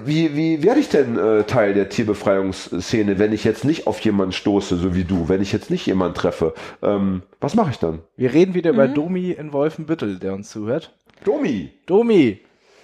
[0.05, 4.33] wie, wie werde ich denn äh, Teil der Tierbefreiungsszene, wenn ich jetzt nicht auf jemanden
[4.33, 6.55] stoße, so wie du, wenn ich jetzt nicht jemanden treffe?
[6.83, 8.01] Ähm, was mache ich dann?
[8.17, 10.95] Wir reden wieder über Domi in Wolfenbüttel, der uns zuhört.
[11.25, 12.41] Domi, Domi,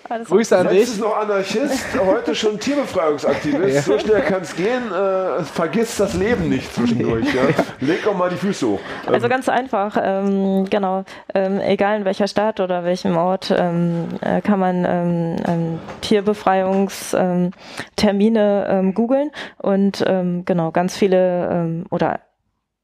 [0.08, 0.78] Grüße an dich.
[0.80, 3.84] letztes noch Anarchist, heute schon Tierbefreiungsaktivist.
[3.84, 4.92] So schnell kann es gehen.
[4.92, 7.26] Äh, vergiss das Leben nicht zwischendurch.
[7.34, 7.42] Ja?
[7.80, 8.80] Leg doch mal die Füße hoch.
[9.06, 11.04] Ähm, Also ganz einfach, ähm, genau,
[11.34, 17.46] ähm, egal in welcher Stadt oder welchem Ort, ähm, äh, kann man ähm, ähm, Tierbefreiungstermine
[17.46, 17.50] ähm,
[17.96, 22.20] Termine, ähm, googeln und ähm, genau, ganz viele ähm, oder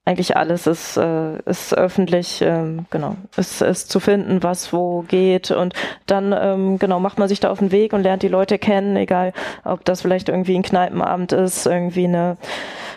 [0.07, 5.50] eigentlich alles ist, äh, ist öffentlich, ähm, genau, ist, ist zu finden, was wo geht.
[5.50, 5.74] Und
[6.07, 8.96] dann ähm, genau macht man sich da auf den Weg und lernt die Leute kennen,
[8.96, 9.32] egal
[9.64, 12.36] ob das vielleicht irgendwie ein Kneipenabend ist, irgendwie eine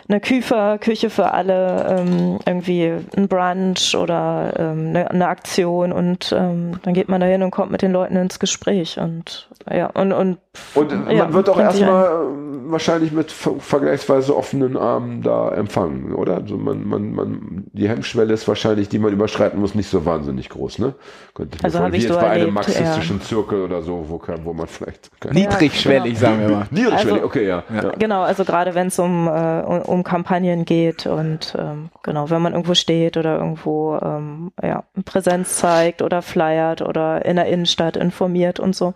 [0.08, 5.92] eine Küfer, Küche für alle, ähm, irgendwie ein Brunch oder ähm, eine, eine Aktion.
[5.92, 8.98] Und ähm, dann geht man dahin und kommt mit den Leuten ins Gespräch.
[8.98, 10.38] Und ja und und,
[10.74, 12.28] und ja, man wird auch erstmal
[12.70, 16.36] wahrscheinlich mit vergleichsweise offenen Armen da empfangen, oder?
[16.36, 20.48] Also man, man, man, die Hemmschwelle ist wahrscheinlich, die man überschreiten muss, nicht so wahnsinnig
[20.48, 20.94] groß, ne?
[21.34, 23.24] Könnte also habe ich so jetzt bei erlebt, einem marxistischen ja.
[23.24, 26.20] Zirkel oder so, wo, kann, wo man vielleicht niedrigschwellig, genau.
[26.20, 26.66] sagen wir mal.
[26.70, 27.62] Niedrigschwellig, also, okay, ja.
[27.74, 27.90] ja.
[27.98, 32.52] Genau, also gerade wenn es um, äh, um Kampagnen geht und ähm, genau, wenn man
[32.52, 38.60] irgendwo steht oder irgendwo ähm, ja, Präsenz zeigt oder flyert oder in der Innenstadt informiert
[38.60, 38.94] und so.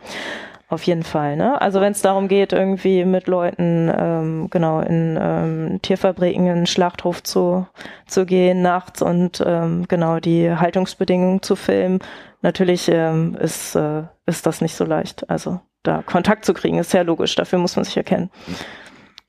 [0.72, 1.60] Auf jeden Fall, ne?
[1.60, 7.22] Also wenn es darum geht, irgendwie mit Leuten ähm, genau in ähm, Tierfabriken, in Schlachthof
[7.22, 7.66] zu,
[8.06, 11.98] zu gehen nachts und ähm, genau die Haltungsbedingungen zu filmen,
[12.40, 15.28] natürlich ähm, ist, äh, ist das nicht so leicht.
[15.28, 18.30] Also da Kontakt zu kriegen, ist sehr logisch, dafür muss man sich erkennen.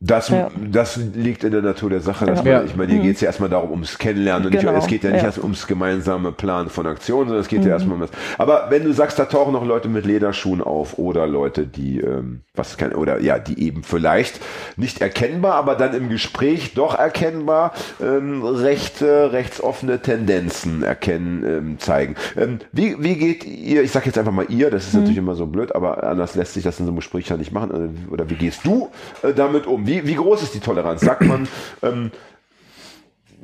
[0.05, 0.49] Das, ja.
[0.69, 2.25] das liegt in der Natur der Sache.
[2.25, 2.57] Dass ja.
[2.57, 3.05] man, ich meine, hier mhm.
[3.05, 4.47] geht es ja erstmal darum, ums Kennenlernen.
[4.47, 4.73] Und genau.
[4.73, 5.27] nicht, es geht ja nicht ja.
[5.27, 7.67] erst ums gemeinsame Plan von Aktionen, sondern es geht mhm.
[7.67, 8.09] ja erstmal um das.
[8.37, 12.41] Aber wenn du sagst, da tauchen noch Leute mit Lederschuhen auf oder Leute, die, ähm,
[12.53, 14.41] was kann, oder ja, die eben vielleicht
[14.75, 22.15] nicht erkennbar, aber dann im Gespräch doch erkennbar ähm, rechte, rechtsoffene Tendenzen erkennen, ähm, zeigen.
[22.35, 24.99] Ähm, wie, wie geht ihr, ich sag jetzt einfach mal ihr, das ist mhm.
[24.99, 27.53] natürlich immer so blöd, aber anders lässt sich das in so einem Gespräch ja nicht
[27.53, 28.07] machen.
[28.11, 28.89] Oder wie gehst du
[29.21, 29.87] äh, damit um?
[29.87, 31.01] Wie wie, wie groß ist die Toleranz?
[31.01, 31.47] Sagt man,
[31.83, 32.11] ähm,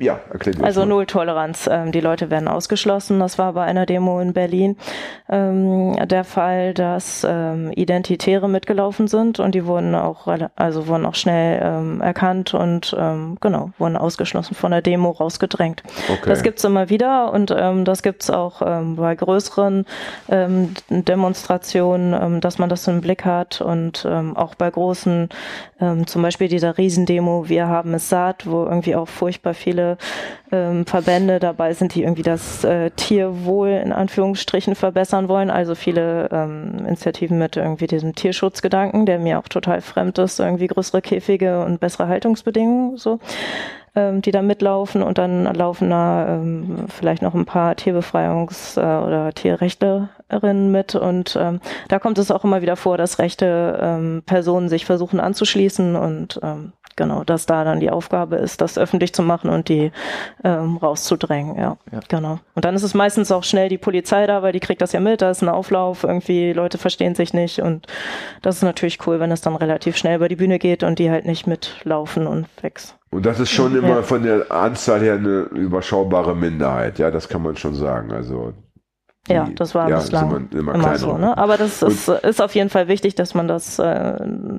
[0.00, 1.68] ja, erklärt Also null Toleranz.
[1.70, 3.20] Ähm, die Leute werden ausgeschlossen.
[3.20, 4.76] Das war bei einer Demo in Berlin
[5.28, 10.26] ähm, der Fall, dass ähm, Identitäre mitgelaufen sind und die wurden auch
[10.56, 15.82] also wurden auch schnell ähm, erkannt und ähm, genau wurden ausgeschlossen von der Demo rausgedrängt.
[16.08, 16.28] Okay.
[16.28, 19.84] Das gibt's immer wieder und ähm, das gibt's auch ähm, bei größeren
[20.30, 25.28] ähm, Demonstrationen, ähm, dass man das im Blick hat und ähm, auch bei großen,
[25.80, 29.89] ähm, zum Beispiel dieser Riesendemo, wir haben es satt, wo irgendwie auch furchtbar viele
[30.52, 35.50] ähm, Verbände dabei sind, die irgendwie das äh, Tierwohl in Anführungsstrichen verbessern wollen.
[35.50, 40.66] Also viele ähm, Initiativen mit irgendwie diesem Tierschutzgedanken, der mir auch total fremd ist, irgendwie
[40.66, 43.18] größere Käfige und bessere Haltungsbedingungen so
[43.94, 49.04] ähm, die da mitlaufen und dann laufen da ähm, vielleicht noch ein paar Tierbefreiungs- äh,
[49.04, 54.22] oder Tierrechtlerinnen mit und ähm, da kommt es auch immer wieder vor, dass rechte ähm,
[54.26, 59.12] Personen sich versuchen anzuschließen und ähm, genau, dass da dann die Aufgabe ist, das öffentlich
[59.12, 59.92] zu machen und die
[60.44, 62.38] ähm, rauszudrängen, ja, ja, genau.
[62.54, 65.00] Und dann ist es meistens auch schnell die Polizei da, weil die kriegt das ja
[65.00, 67.86] mit, da ist ein Auflauf, irgendwie Leute verstehen sich nicht und
[68.42, 71.10] das ist natürlich cool, wenn es dann relativ schnell über die Bühne geht und die
[71.10, 72.96] halt nicht mitlaufen und wächst.
[73.10, 77.42] Und das ist schon immer von der Anzahl her eine überschaubare Minderheit, ja, das kann
[77.42, 78.52] man schon sagen, also
[79.28, 81.16] ja, das war ja, bislang immer, immer so.
[81.16, 81.36] Ne?
[81.36, 84.16] Aber das ist, ist auf jeden Fall wichtig, dass man das, äh,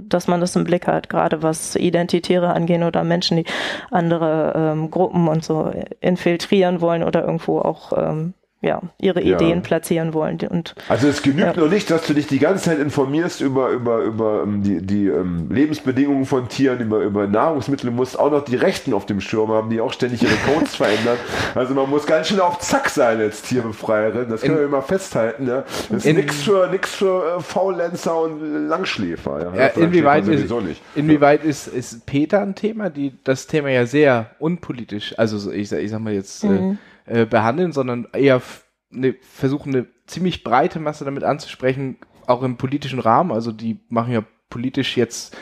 [0.07, 3.45] dass man das im Blick hat, gerade was Identitäre angehen oder Menschen, die
[3.89, 9.35] andere ähm, Gruppen und so infiltrieren wollen oder irgendwo auch ähm, ja, ihre ja.
[9.35, 10.39] Ideen platzieren wollen.
[10.47, 11.59] Und, also es genügt ja.
[11.59, 14.81] nur nicht, dass du dich die ganze Zeit informierst über, über, über um, ähm, die,
[14.81, 17.89] die um, ähm, Lebensbedingungen von Tieren, über, über Nahrungsmittel.
[17.89, 20.75] Du musst auch noch die Rechten auf dem Schirm haben, die auch ständig ihre Codes
[20.75, 21.17] verändern.
[21.55, 24.29] Also man muss ganz schön auf Zack sein als Tierbefreierin.
[24.29, 25.47] Das können in, wir immer festhalten.
[25.47, 25.63] Ja?
[25.89, 29.53] Das ist nichts für, nix für äh, Faulenzer und Langschläfer.
[29.55, 29.59] Ja?
[29.59, 30.53] ja inwieweit, ist,
[30.93, 35.89] inwieweit ist, ist Peter ein Thema, die das Thema ja sehr unpolitisch, also ich, ich
[35.89, 36.43] sag mal jetzt...
[36.43, 36.71] Äh, mhm.
[36.73, 38.41] Äh, äh, behandeln, sondern eher
[38.89, 41.97] ne, versuchen, eine ziemlich breite Masse damit anzusprechen,
[42.27, 43.31] auch im politischen Rahmen.
[43.31, 45.35] Also die machen ja politisch jetzt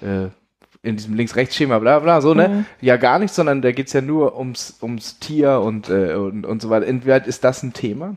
[0.00, 0.28] äh,
[0.82, 2.48] in diesem Links-Rechts-Schema, bla bla, so, ne?
[2.48, 2.66] Mhm.
[2.80, 6.46] Ja, gar nichts, sondern da geht es ja nur ums, ums Tier und, äh, und,
[6.46, 6.86] und so weiter.
[6.86, 8.16] Inwieweit ist das ein Thema?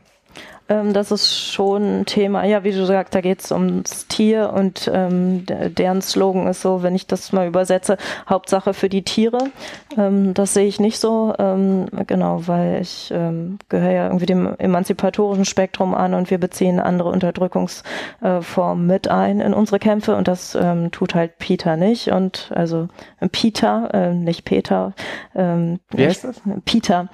[0.70, 2.44] Ähm, das ist schon ein Thema.
[2.44, 6.82] Ja, wie du sagst, da geht es ums Tier und ähm, deren Slogan ist so,
[6.82, 7.98] wenn ich das mal übersetze,
[8.28, 9.50] Hauptsache für die Tiere.
[9.98, 14.54] Ähm, das sehe ich nicht so, ähm, genau, weil ich ähm, gehöre ja irgendwie dem
[14.58, 20.28] emanzipatorischen Spektrum an und wir beziehen andere Unterdrückungsformen äh, mit ein in unsere Kämpfe und
[20.28, 22.12] das ähm, tut halt Peter nicht.
[22.12, 22.88] Und also
[23.32, 24.92] Peter, äh, nicht Peter.
[25.34, 26.40] Wie heißt das?
[26.64, 27.08] Peter,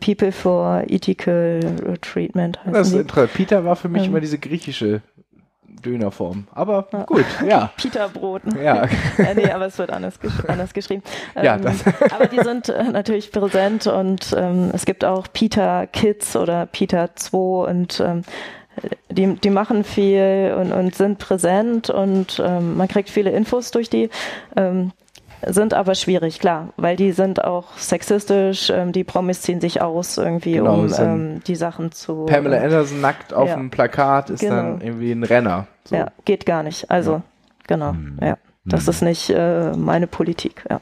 [0.00, 1.60] People for Ethical
[2.00, 3.34] Treatment heißt das ist interessant.
[3.34, 4.10] Peter war für mich ähm.
[4.10, 5.02] immer diese griechische
[5.84, 6.48] Dönerform.
[6.52, 7.04] Aber ja.
[7.04, 7.70] gut, ja.
[7.76, 8.42] Peterbrot.
[8.62, 8.84] Ja.
[9.18, 11.02] äh, nee, aber es wird anders, gesch anders geschrieben.
[11.36, 11.84] Ähm, ja, das.
[12.10, 17.14] aber die sind äh, natürlich präsent und ähm, es gibt auch Peter Kids oder Peter
[17.14, 18.22] 2 und ähm,
[19.10, 23.90] die, die machen viel und, und sind präsent und ähm, man kriegt viele Infos durch
[23.90, 24.10] die.
[25.42, 29.80] Ähm, sind aber schwierig, klar, weil die sind auch sexistisch, ähm, die Promis ziehen sich
[29.80, 32.26] aus irgendwie, genau, um ähm, die Sachen zu.
[32.26, 33.56] Pamela äh, Anderson nackt auf ja.
[33.56, 34.54] dem Plakat ist genau.
[34.56, 35.66] dann irgendwie ein Renner.
[35.84, 35.96] So.
[35.96, 36.90] Ja, geht gar nicht.
[36.90, 37.22] Also, ja.
[37.66, 38.18] genau, hm.
[38.22, 38.36] ja.
[38.64, 38.90] Das hm.
[38.90, 40.80] ist nicht äh, meine Politik, ja.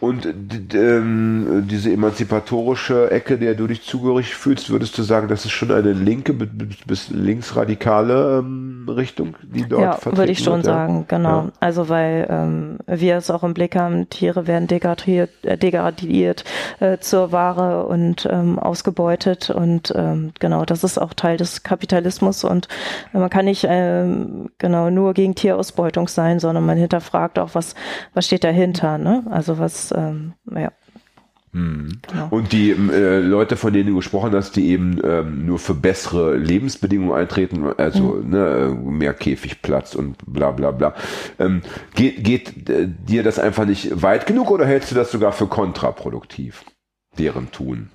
[0.00, 0.32] Und
[0.74, 5.72] ähm, diese emanzipatorische Ecke, der du dich zugehörig fühlst, würdest du sagen, das ist schon
[5.72, 11.04] eine linke bis linksradikale ähm, Richtung, die dort ja, vertreten würde ich schon wird, sagen,
[11.08, 11.42] genau.
[11.46, 11.52] Ja.
[11.58, 16.44] Also weil ähm, wir es auch im Blick haben, Tiere werden degradiert, äh, degradiert
[16.78, 22.44] äh, zur Ware und ähm, ausgebeutet und ähm, genau, das ist auch Teil des Kapitalismus
[22.44, 22.68] und
[23.12, 27.74] man kann nicht ähm, genau nur gegen Tierausbeutung sein, sondern man hinterfragt auch, was
[28.14, 29.24] was steht dahinter, ne?
[29.28, 30.72] Also was ähm, ja.
[31.52, 32.00] Mhm.
[32.06, 32.28] Genau.
[32.30, 36.36] Und die äh, Leute, von denen du gesprochen hast, die eben ähm, nur für bessere
[36.36, 38.30] Lebensbedingungen eintreten, also mhm.
[38.30, 40.94] ne, mehr Käfigplatz und bla bla bla.
[41.38, 41.62] Ähm,
[41.94, 45.46] geht geht äh, dir das einfach nicht weit genug oder hältst du das sogar für
[45.46, 46.64] kontraproduktiv,
[47.18, 47.90] deren Tun?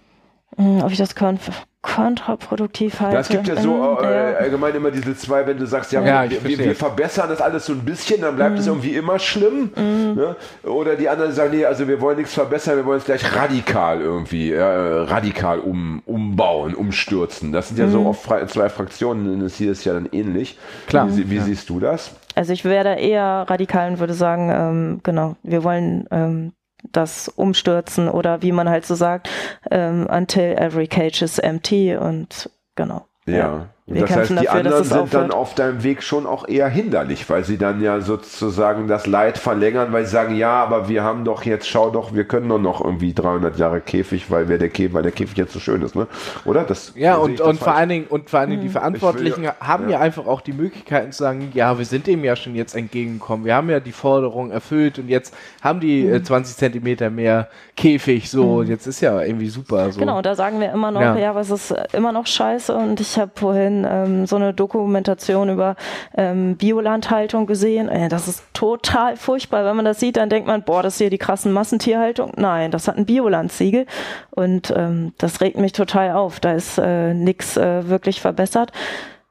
[0.58, 3.18] Hm, ob ich das konf kontraproduktiv halte.
[3.18, 6.30] Das gibt ja so ähm, äh, allgemein immer diese zwei, wenn du sagst, ja, ja
[6.30, 8.70] wir, wir, wir, verbessern das alles so ein bisschen, dann bleibt es mm.
[8.70, 9.70] irgendwie immer schlimm.
[9.76, 10.16] Mm.
[10.16, 10.36] Ne?
[10.64, 14.00] Oder die anderen sagen, nee, also wir wollen nichts verbessern, wir wollen es gleich radikal
[14.00, 17.52] irgendwie, äh, radikal um, umbauen, umstürzen.
[17.52, 17.92] Das sind ja mm.
[17.92, 20.58] so oft zwei Fraktionen, das hier ist ja dann ähnlich.
[20.88, 21.10] Klar.
[21.16, 21.44] Wie, wie ja.
[21.44, 22.16] siehst du das?
[22.34, 26.54] Also ich wäre da eher radikal und würde sagen, ähm, genau, wir wollen ähm,
[26.92, 29.30] das umstürzen oder wie man halt so sagt,
[29.72, 33.08] ähm, until every cage is empty und genau.
[33.26, 33.36] Ja.
[33.36, 33.70] ja.
[33.86, 35.14] Wir das heißt, die dafür, anderen sind aufhört.
[35.14, 39.38] dann auf deinem Weg schon auch eher hinderlich, weil sie dann ja sozusagen das Leid
[39.38, 42.60] verlängern, weil sie sagen, ja, aber wir haben doch jetzt, schau doch, wir können doch
[42.60, 45.82] noch irgendwie 300 Jahre Käfig, weil wer der Käfig, weil der Käfig jetzt so schön
[45.82, 46.08] ist, ne?
[46.46, 46.64] Oder?
[46.64, 48.74] Das, ja, und, und vor allen Dingen, und vor allen Dingen die mhm.
[48.74, 49.98] Verantwortlichen will, haben ja.
[49.98, 50.00] ja.
[50.00, 53.56] einfach auch die Möglichkeiten zu sagen, ja, wir sind dem ja schon jetzt entgegengekommen, wir
[53.56, 56.58] haben ja die Forderung erfüllt und jetzt haben die äh, 20 mhm.
[56.58, 58.58] Zentimeter mehr Käfig, so, mhm.
[58.60, 60.00] und jetzt ist ja irgendwie super, so.
[60.00, 63.02] Genau, da sagen wir immer noch, ja, ja aber es ist immer noch scheiße und
[63.02, 65.76] ich habe vorhin vorhin ähm, so eine Dokumentation über
[66.16, 67.90] ähm, Biolandhaltung gesehen.
[67.90, 69.66] Äh, das ist total furchtbar.
[69.66, 72.34] Wenn man das sieht, dann denkt man, boah, das ist hier die krassen Massentierhaltung.
[72.36, 73.86] Nein, das hat ein Biolandsiegel
[74.32, 76.40] und ähm, das regt mich total auf.
[76.40, 78.72] Da ist äh, nichts äh, wirklich verbessert.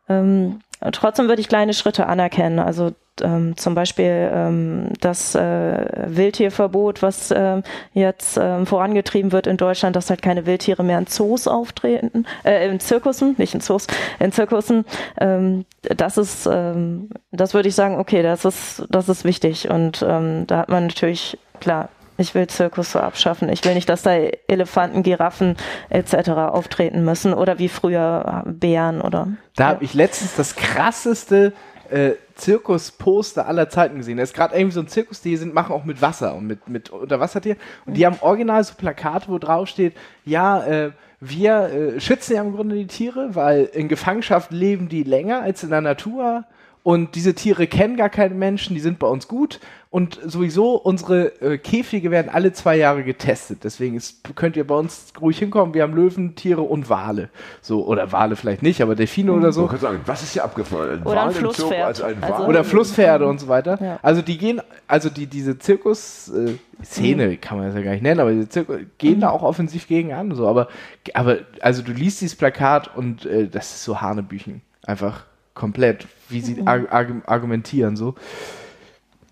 [0.09, 0.61] Ähm,
[0.93, 2.59] trotzdem würde ich kleine Schritte anerkennen.
[2.59, 9.57] Also ähm, zum Beispiel ähm, das äh, Wildtierverbot, was äh, jetzt äh, vorangetrieben wird in
[9.57, 13.87] Deutschland, dass halt keine Wildtiere mehr in Zoos auftreten, äh, in Zirkussen, nicht in Zoos,
[14.19, 14.85] in Zirkussen.
[15.21, 19.69] Ähm, das ist, ähm, das würde ich sagen, okay, das ist, das ist wichtig.
[19.69, 23.49] Und ähm, da hat man natürlich, klar, ich will Zirkus so abschaffen.
[23.49, 25.57] Ich will nicht, dass da Elefanten, Giraffen
[25.89, 26.31] etc.
[26.31, 29.29] auftreten müssen oder wie früher Bären oder.
[29.57, 31.53] Da habe ich letztens das krasseste
[31.91, 34.17] äh, Zirkusposter aller Zeiten gesehen.
[34.17, 36.69] Da ist gerade irgendwie so ein Zirkus, die sind, machen auch mit Wasser und mit,
[36.69, 37.59] mit Unterwassertieren.
[37.87, 42.43] Und die haben original so Plakate, wo drauf steht, ja, äh, wir äh, schützen ja
[42.43, 46.45] im Grunde die Tiere, weil in Gefangenschaft leben die länger als in der Natur.
[46.83, 49.61] Und diese Tiere kennen gar keine Menschen, die sind bei uns gut.
[49.93, 53.63] Und sowieso, unsere äh, Käfige werden alle zwei Jahre getestet.
[53.63, 55.75] Deswegen ist, könnt ihr bei uns ruhig hinkommen.
[55.75, 57.29] Wir haben Löwen, Tiere und Wale.
[57.61, 59.71] So, oder Wale vielleicht nicht, aber Delfine oder so.
[59.71, 61.01] Ich sagen, was ist hier abgefallen?
[61.01, 61.85] Ein oder Wal ein Flusspferd.
[61.85, 63.79] Als ein also, oder Flusspferde und so weiter.
[63.83, 63.99] Ja.
[64.01, 67.41] Also die gehen, also die, diese Zirkus-Szene, mhm.
[67.43, 69.21] kann man das ja gar nicht nennen, aber die Zirkus gehen mhm.
[69.21, 70.35] da auch offensiv gegen an.
[70.35, 70.49] So.
[70.49, 70.69] Aber,
[71.13, 74.63] aber also du liest dieses Plakat und äh, das ist so Hanebüchen.
[74.87, 76.67] Einfach komplett, wie sie mhm.
[76.67, 78.15] arg argumentieren so.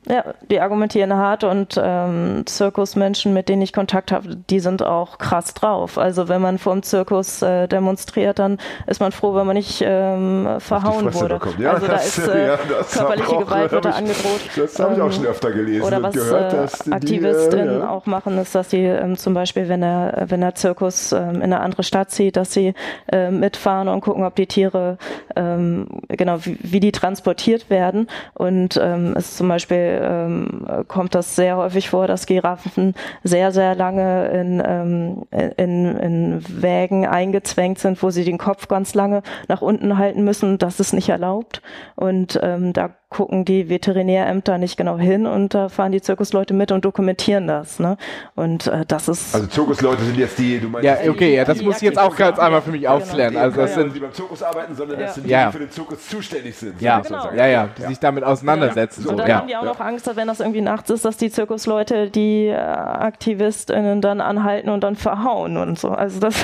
[0.08, 5.18] Ja, die argumentieren hart und ähm, Zirkusmenschen, mit denen ich Kontakt habe, die sind auch
[5.18, 5.98] krass drauf.
[5.98, 9.84] Also wenn man vor dem Zirkus äh, demonstriert, dann ist man froh, wenn man nicht
[9.84, 11.38] ähm, verhauen wurde.
[11.58, 14.40] Ja, also das, da ist äh, ja, körperliche Gewalt wird da angedroht.
[14.56, 16.52] Das habe ich auch schon ähm, öfter gelesen oder was, gehört.
[16.54, 17.90] Äh, Aktivistinnen ja.
[17.90, 21.42] auch machen, ist, dass sie ähm, zum Beispiel, wenn der, wenn der Zirkus ähm, in
[21.42, 22.72] eine andere Stadt zieht, dass sie
[23.12, 24.96] äh, mitfahren und gucken, ob die Tiere,
[25.36, 28.08] ähm, genau, wie, wie die transportiert werden.
[28.32, 33.74] Und ähm, es zum Beispiel ähm, kommt das sehr häufig vor, dass Giraffen sehr, sehr
[33.74, 35.22] lange in, ähm,
[35.56, 40.58] in, in Wägen eingezwängt sind, wo sie den Kopf ganz lange nach unten halten müssen.
[40.58, 41.62] Das ist nicht erlaubt.
[41.96, 46.70] Und ähm, da gucken die Veterinärämter nicht genau hin und da fahren die Zirkusleute mit
[46.70, 47.80] und dokumentieren das.
[47.80, 47.96] Ne?
[48.36, 49.34] Und äh, das ist.
[49.34, 50.86] Also Zirkusleute sind jetzt die, du meinst.
[50.86, 52.94] Ja, okay, ja, das muss ich jetzt auch ganz einmal für mich genau.
[52.94, 53.32] aufklären.
[53.32, 53.44] Genau.
[53.44, 56.08] Also das sind die beim Zirkus arbeiten, sondern das sind die, die für den Zirkus
[56.08, 56.80] zuständig sind.
[56.80, 57.32] Ja, genau.
[57.36, 59.04] ja, ja, die sich damit auseinandersetzen.
[59.06, 62.10] Und dann haben die auch noch Angst, wenn das irgendwie nachts ist, dass die Zirkusleute
[62.10, 65.88] die äh, AktivistInnen dann anhalten und dann verhauen und so.
[65.88, 66.36] Also das,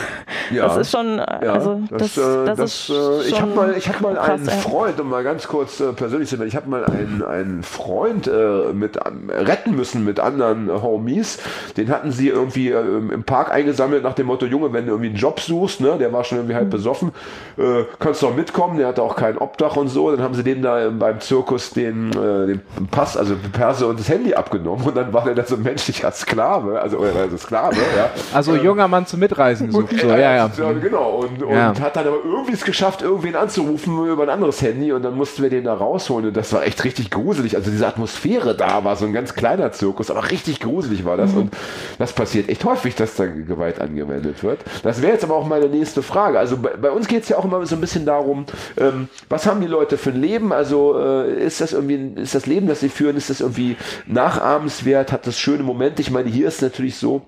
[0.53, 4.01] das ist schon, also das, das, äh, das, ist äh, ich habe mal, ich hab
[4.01, 7.23] mal einen Freund, um mal ganz kurz äh, persönlich zu werden, ich habe mal einen,
[7.23, 11.39] einen Freund äh, mit ähm, retten müssen mit anderen äh, Homies.
[11.77, 15.11] Den hatten sie irgendwie äh, im Park eingesammelt nach dem Motto, Junge, wenn du irgendwie
[15.11, 17.11] einen Job suchst, ne, der war schon irgendwie halb besoffen,
[17.59, 20.11] äh, kannst du auch mitkommen, der hatte auch kein Obdach und so.
[20.11, 24.01] Dann haben sie dem da beim Zirkus den, äh, den Pass, also die Perse und
[24.01, 28.09] das Handy abgenommen und dann war der da so menschlicher Sklave, also, also Sklave, ja.
[28.33, 29.93] Also Ähm, junger Mann zum Mitreisen gesucht.
[29.93, 30.51] und, So, äh, ja, ja.
[30.81, 31.17] genau.
[31.23, 31.75] Und, und Ja.
[31.79, 35.43] hat dann aber irgendwie es geschafft, irgendwen anzurufen über ein anderes Handy und dann mussten
[35.43, 37.57] wir den da rausholen und das war echt richtig gruselig.
[37.57, 41.33] Also diese Atmosphäre da war so ein ganz kleiner Zirkus, aber richtig gruselig war das
[41.35, 41.55] und
[41.99, 44.61] das passiert echt häufig, dass da Gewalt angewendet wird.
[44.83, 46.39] Das wäre jetzt aber auch meine nächste Frage.
[46.39, 49.47] Also bei, bei uns geht es ja auch immer so ein bisschen darum, ähm, was
[49.47, 50.53] haben die Leute für ein Leben?
[50.53, 53.77] Also äh, ist das irgendwie, ist das Leben, das sie führen, ist das irgendwie
[54.07, 55.13] nachahmenswert?
[55.13, 56.03] Hat das schöne Momente?
[56.03, 57.23] Ich meine, hier ist natürlich so,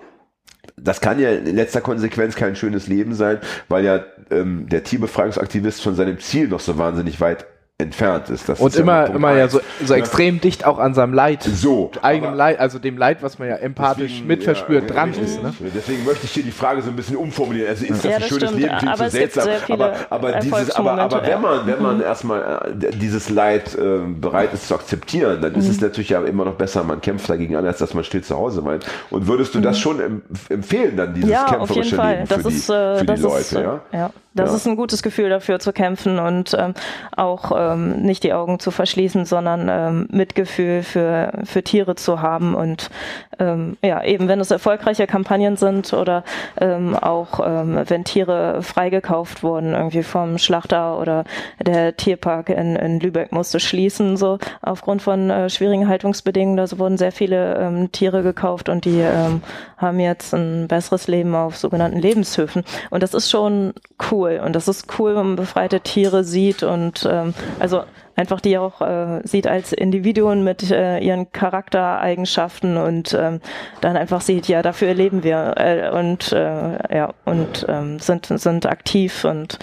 [0.76, 3.38] das kann ja in letzter Konsequenz kein schönes Leben sein,
[3.68, 7.46] weil ja ähm, der Tierbefreiungsaktivist von seinem Ziel noch so wahnsinnig weit
[7.89, 8.49] entfernt ist.
[8.49, 10.01] Das Und ist ja immer, Punkt immer ja so, so Ja.
[10.01, 11.45] extrem dicht auch an seinem Leid.
[11.45, 15.26] So, Eigenem Leid, also dem Leid, was man ja empathisch Deswegen, mitverspürt ja, dran richtig.
[15.29, 15.43] ist.
[15.45, 15.55] Ne?
[15.76, 17.68] Deswegen möchte ich hier die Frage so ein bisschen umformulieren.
[17.68, 18.76] Also ist das Ja, ein das schönes stimmt, Leben?
[18.79, 19.49] Klingt aber so seltsam.
[19.68, 22.03] aber, aber, dieses, aber, aber wenn man, wenn man Mhm.
[22.03, 25.59] erstmal äh, dieses Leid äh, bereit ist zu akzeptieren, dann Mhm.
[25.61, 28.22] ist es natürlich ja immer noch besser, man kämpft dagegen an, als dass man still
[28.22, 28.85] zu Hause weint.
[29.11, 31.33] Und würdest du das schon em empfehlen, dann dieses Mhm.
[31.33, 32.14] ja, auf jeden kämpferische Fall.
[32.16, 33.39] Leben Das für die, ist, äh, für die das Leute?
[33.41, 33.62] ist, äh,
[33.93, 34.11] ja?
[34.39, 34.57] Das Ja.
[34.57, 36.74] ist ein gutes Gefühl dafür zu kämpfen und ähm,
[37.16, 42.55] auch ähm, nicht die Augen zu verschließen, sondern ähm, Mitgefühl für, für Tiere zu haben
[42.55, 42.91] und
[43.39, 46.24] ähm, ja, eben wenn es erfolgreiche Kampagnen sind oder
[46.61, 51.24] ähm, auch ähm, wenn Tiere freigekauft wurden, irgendwie vom Schlachter oder
[51.64, 56.57] der Tierpark in, in Lübeck musste schließen, so aufgrund von äh, schwierigen Haltungsbedingungen.
[56.57, 59.43] Da wurden sehr viele ähm, Tiere gekauft und die ähm,
[59.76, 62.64] haben jetzt ein besseres Leben auf sogenannten Lebenshöfen.
[62.91, 63.72] Und das ist schon
[64.11, 64.28] cool.
[64.37, 67.83] Und das ist cool, wenn man befreite Tiere sieht und ähm, also
[68.18, 73.41] einfach die auch äh, sieht als Individuen mit äh, ihren Charaktereigenschaften und ähm,
[73.81, 78.66] dann einfach sieht, ja, dafür leben wir äh, und äh, ja und ähm, sind sind
[78.66, 79.59] aktiv und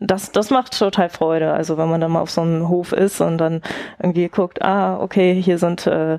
[0.00, 1.52] das das macht total Freude.
[1.52, 3.60] Also wenn man dann mal auf so einem Hof ist und dann
[4.02, 6.18] irgendwie guckt, ah, okay, hier sind äh,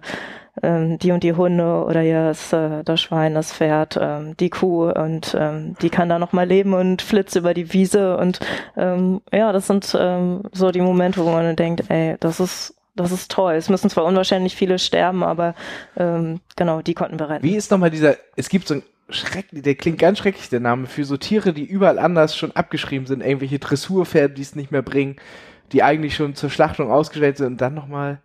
[0.63, 4.49] ähm, die und die Hunde oder hier ist äh, das Schwein, das Pferd, ähm, die
[4.49, 8.39] Kuh und ähm, die kann da noch mal leben und flitzt über die Wiese und
[8.77, 13.11] ähm, ja, das sind ähm, so die Momente, wo man denkt, ey, das ist das
[13.13, 13.53] ist toll.
[13.53, 15.55] Es müssen zwar unwahrscheinlich viele sterben, aber
[15.95, 17.43] ähm, genau, die konnten wir retten.
[17.43, 20.87] Wie ist nochmal dieser, es gibt so ein schrecklich, der klingt ganz schrecklich, der Name,
[20.87, 24.81] für so Tiere, die überall anders schon abgeschrieben sind, irgendwelche Dressurpferde, die es nicht mehr
[24.81, 25.15] bringen,
[25.71, 28.19] die eigentlich schon zur Schlachtung ausgestellt sind und dann nochmal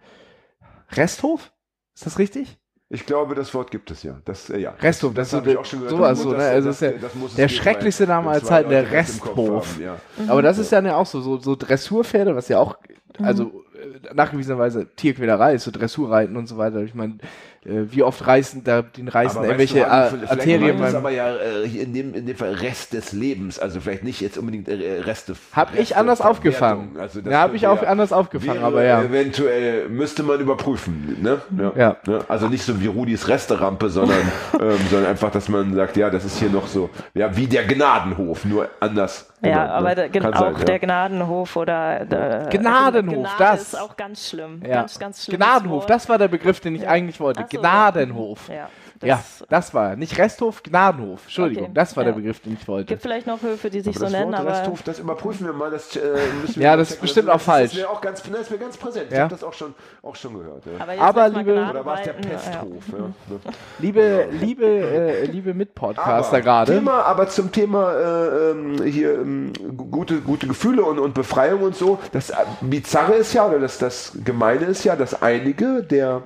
[0.92, 1.50] Resthof?
[1.94, 2.58] Ist das richtig?
[2.90, 4.20] Ich glaube, das Wort gibt es ja.
[4.24, 4.70] Das, äh, ja.
[4.80, 5.96] Resthof, das, habe ist ich auch schon gehört.
[5.96, 6.36] sowas Das so, ne?
[6.36, 9.66] das- Also das- ist ja das der schrecklichste Name als zwei halt der das Resthof.
[9.74, 9.96] haben, ja.
[10.28, 12.76] Aber das ist dann ja auch so, so, so Dressurpferde, was ja auch,
[13.20, 16.82] also äh, nachgewiesenerweise Tierquälerei ist, so Dressurreiten und so weiter.
[16.82, 17.18] Ich meine,
[17.64, 20.94] wie oft reißen da den reißen Aber irgendwelche weißt du, vielleicht Arterien beim.
[20.96, 24.36] aber ja äh, in dem, in dem Fall Rest des Lebens, also vielleicht nicht jetzt
[24.38, 25.34] unbedingt äh, Reste.
[25.52, 26.96] Hab ich Reste anders aufgefangen.
[26.98, 29.02] Also Ja, hab ich auch anders aufgefangen, wäre aber ja.
[29.02, 31.40] Eventuell müsste man überprüfen, ne?
[31.76, 31.96] Ja.
[32.06, 32.20] Ne?
[32.28, 34.18] Also nicht so wie Rudis Resterampe, sondern,
[34.60, 37.64] ähm, sondern einfach, dass man sagt, ja, das ist hier noch so, ja, wie der
[37.64, 39.30] Gnadenhof, nur anders.
[39.42, 39.94] ja, genannt, aber ne?
[39.94, 40.64] da, gen- Kann auch sein, ja.
[40.64, 43.62] der Gnadenhof oder äh, Gnadenhof, Gnade das.
[43.62, 44.60] ist auch ganz schlimm.
[44.66, 44.74] Ja.
[44.80, 45.38] Ganz, ganz schlimm.
[45.38, 47.40] Gnadenhof, das war der Begriff, den ich eigentlich wollte.
[47.60, 48.48] Gnadenhof.
[48.48, 48.68] Ja,
[49.02, 51.22] Ja, das das war nicht Resthof, Gnadenhof.
[51.24, 52.10] Entschuldigung, Okay, das war ja.
[52.10, 52.86] der Begriff, den ich wollte.
[52.86, 55.46] gibt vielleicht noch Höfe, die sich Aber so das nennen, Wort aber Resthof, das überprüfen
[55.46, 55.70] wir mal.
[55.70, 56.00] Das, äh,
[56.40, 57.72] müssen wir Ja, das ist bestimmt das, auch falsch.
[57.72, 59.06] Das ist mir auch ganz, das ist mir ganz präsent.
[59.10, 59.24] Ich Ja.
[59.24, 60.62] habe das auch schon, auch schon gehört.
[60.66, 60.82] Ja.
[60.82, 62.12] aber, Aber, liebe- Oder war es der.
[62.14, 62.82] Pesthof?
[62.92, 62.98] Ja.
[62.98, 63.14] Ne?
[63.80, 66.74] Liebe, liebe, äh, liebe Mitpodcaster gerade.
[66.74, 71.62] Thema, aber zum Thema äh, ähm, hier ähm, gu- gute, gute Gefühle und, und Befreiung
[71.62, 71.98] und so.
[72.12, 76.22] Das äh, Bizarre ist ja, oder das, das Gemeine ist ja, dass einige der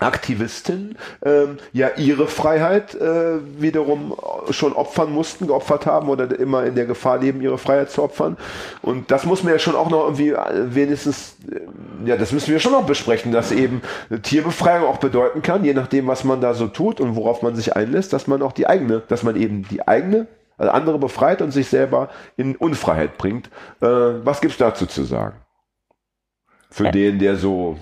[0.00, 4.14] Aktivisten ähm, ja ihre Freiheit äh, wiederum
[4.50, 8.36] schon opfern mussten, geopfert haben oder immer in der Gefahr leben, ihre Freiheit zu opfern.
[8.82, 12.50] Und das muss man ja schon auch noch irgendwie äh, wenigstens, äh, ja, das müssen
[12.50, 13.82] wir schon noch besprechen, dass eben
[14.22, 17.76] Tierbefreiung auch bedeuten kann, je nachdem, was man da so tut und worauf man sich
[17.76, 21.50] einlässt, dass man auch die eigene, dass man eben die eigene, also andere befreit und
[21.50, 23.48] sich selber in Unfreiheit bringt.
[23.80, 25.36] Äh, was gibt's dazu zu sagen?
[26.70, 26.90] Für Ja.
[26.90, 27.76] den, der so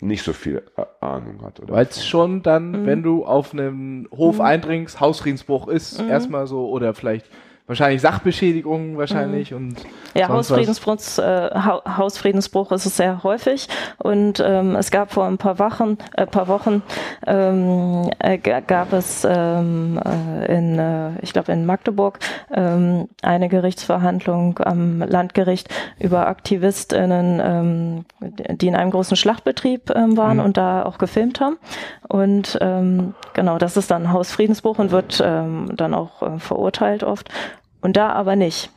[0.00, 0.62] nicht so viel
[1.00, 1.60] Ahnung hat.
[1.60, 1.74] Oder?
[1.74, 2.86] Weil es schon dann, Mhm.
[2.86, 6.08] wenn du auf einem Hof eindringst, Hausfriedensbruch ist Mhm.
[6.08, 7.26] erstmal so, oder vielleicht
[7.66, 9.56] wahrscheinlich Sachbeschädigungen wahrscheinlich mhm.
[9.56, 9.76] und
[10.14, 15.38] ja Hausfriedensbruch, äh, ha Hausfriedensbruch ist es sehr häufig und ähm, es gab vor ein
[15.38, 16.82] paar Wochen äh, paar Wochen
[17.26, 22.18] ähm, äh, gab es ähm, äh, in äh, ich glaube in Magdeburg
[22.52, 30.36] ähm, eine Gerichtsverhandlung am Landgericht über AktivistInnen, ähm, die in einem großen Schlachtbetrieb ähm, waren
[30.36, 30.44] mhm.
[30.44, 31.56] und da auch gefilmt haben
[32.08, 37.30] und ähm, genau das ist dann Hausfriedensbruch und wird ähm, dann auch äh, verurteilt oft
[37.84, 38.70] und da aber nicht.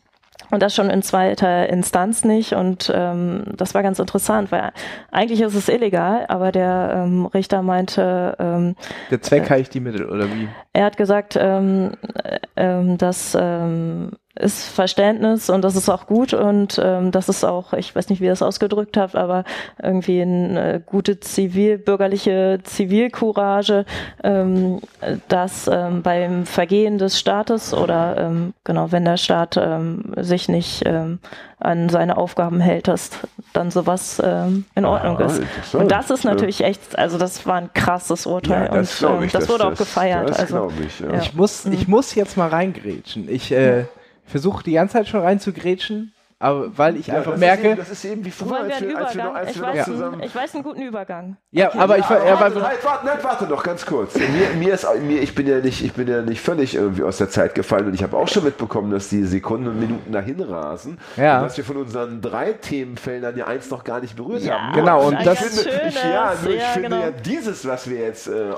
[0.50, 2.54] Und das schon in zweiter Instanz nicht.
[2.54, 4.72] Und ähm, das war ganz interessant, weil
[5.12, 8.36] eigentlich ist es illegal, aber der ähm, Richter meinte.
[8.40, 8.76] Ähm,
[9.10, 10.48] der Zweck äh, heiligt die Mittel, oder wie?
[10.74, 11.94] Er hat gesagt, ähm,
[12.24, 17.44] äh, ähm, dass ähm, ist Verständnis und das ist auch gut und ähm, das ist
[17.44, 19.44] auch, ich weiß nicht, wie ihr das ausgedrückt habt, aber
[19.82, 23.86] irgendwie eine gute zivilbürgerliche Zivilcourage,
[24.24, 24.80] ähm,
[25.28, 30.84] dass ähm, beim Vergehen des Staates oder ähm, genau, wenn der Staat ähm, sich nicht
[30.86, 31.20] ähm,
[31.60, 33.10] an seine Aufgaben hält, dass
[33.54, 35.42] dann sowas ähm, in Ordnung ah, ist.
[35.74, 39.24] Und das ist natürlich echt, also das war ein krasses Urteil ja, das und ähm,
[39.24, 40.30] ich, das, das, wurde auch gefeiert.
[40.30, 41.20] Das also, ich, ja.
[41.20, 43.28] ich, muss, ich muss jetzt mal reingrätschen.
[43.28, 43.86] Ich äh,
[44.28, 47.62] versuche die ganze Zeit schon reinzugrätschen, aber weil ich ja, einfach das merke.
[47.62, 49.68] Ist eben, das ist eben wie früher, als wir, als wir, noch, als ich, wir
[49.68, 50.22] weiß zusammen.
[50.22, 51.38] ich weiß einen guten Übergang.
[51.50, 52.28] Ja, okay, aber ja, ich war.
[52.28, 54.16] Ja, warte, halt, warte, nein, warte noch ganz kurz.
[54.16, 57.18] Mir, mir ist, mir, ich bin ja nicht, ich bin ja nicht völlig irgendwie aus
[57.18, 60.40] der Zeit gefallen und ich habe auch schon mitbekommen, dass die Sekunden und Minuten dahin
[60.40, 61.00] rasen.
[61.16, 61.40] Ja.
[61.40, 64.74] Und dass wir von unseren drei Themenfeldern ja eins noch gar nicht berührt ja, haben.
[64.76, 65.40] Genau, und das.
[65.40, 67.02] Finde, ich, ja, nur ich finde genau.
[67.02, 68.28] ja dieses, was wir jetzt.
[68.28, 68.52] Äh,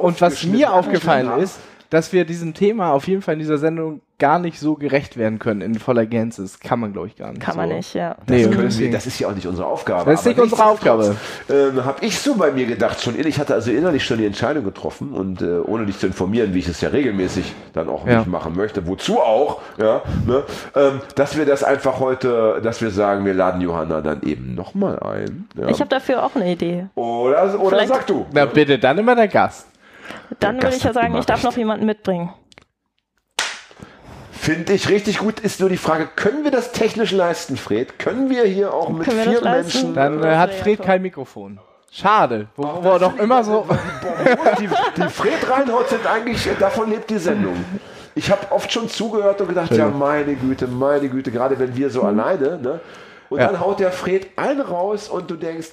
[0.00, 1.58] und was mir aufgefallen ist,
[1.90, 5.38] dass wir diesem Thema auf jeden Fall in dieser Sendung gar nicht so gerecht werden
[5.38, 6.42] können in voller Gänze.
[6.42, 7.40] Das kann man, glaube ich, gar nicht.
[7.40, 7.60] Kann so.
[7.60, 8.16] man nicht, ja.
[8.26, 10.10] Das, nee, wir, das ist ja auch nicht unsere Aufgabe.
[10.10, 11.16] Das ist nicht unsere Aufgabe.
[11.48, 14.64] Ähm, habe ich so bei mir gedacht, schon ich hatte also innerlich schon die Entscheidung
[14.64, 18.18] getroffen und äh, ohne dich zu informieren, wie ich es ja regelmäßig dann auch ja.
[18.18, 20.42] nicht machen möchte, wozu auch, ja, ne,
[20.74, 24.98] ähm, dass wir das einfach heute, dass wir sagen, wir laden Johanna dann eben nochmal
[24.98, 25.48] ein.
[25.54, 25.68] Ja.
[25.68, 26.86] Ich habe dafür auch eine Idee.
[26.96, 28.26] Oder, oder sag du.
[28.32, 29.68] Na bitte, dann immer der Gast.
[30.40, 32.32] Dann würde ich ja sagen, ich darf noch jemanden mitbringen.
[34.30, 35.40] Finde ich richtig gut.
[35.40, 37.98] Ist nur die Frage, können wir das technisch leisten, Fred?
[37.98, 39.94] Können wir hier auch mit vier Menschen.
[39.94, 41.58] Dann äh, hat Fred kein Mikrofon.
[41.90, 42.48] Schade.
[42.56, 43.66] Wo, oh, wo er doch immer so.
[44.60, 47.56] Die, die Fred Reinhold sind eigentlich, äh, davon lebt die Sendung.
[48.14, 51.90] Ich habe oft schon zugehört und gedacht, ja, meine Güte, meine Güte, gerade wenn wir
[51.90, 52.80] so alleine, ne?
[53.30, 53.48] Und ja.
[53.48, 55.68] dann haut der Fred einen raus und du denkst,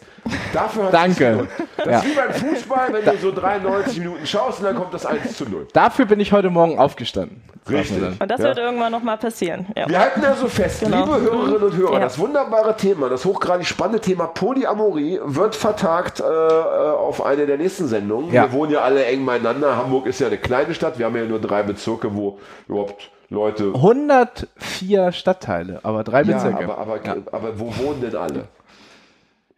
[0.54, 1.48] dafür hat Danke.
[1.78, 2.00] Das ja.
[2.00, 5.38] ist wie beim Fußball, wenn du so 93 Minuten schaust und dann kommt das 1
[5.38, 5.68] zu 0.
[5.74, 7.42] Dafür bin ich heute Morgen aufgestanden.
[7.70, 8.22] Richtig.
[8.22, 8.46] Und das ja.
[8.46, 9.66] wird irgendwann nochmal passieren.
[9.76, 9.90] Ja.
[9.90, 11.06] Wir halten also fest, genau.
[11.06, 16.24] liebe Hörerinnen und Hörer, das wunderbare Thema, das hochgradig spannende Thema Polyamorie wird vertagt äh,
[16.24, 18.32] auf eine der nächsten Sendungen.
[18.32, 19.78] Wir wohnen ja alle eng beieinander.
[19.78, 21.00] Hamburg ist ja eine kleine Stadt.
[21.00, 22.38] Wir haben ja nur drei Bezirke, wo
[22.68, 23.74] überhaupt Leute.
[23.74, 26.64] 104 Stadtteile, aber drei ja, Bezirke.
[26.64, 27.16] Aber, aber, ja.
[27.32, 28.48] aber wo wohnen denn alle?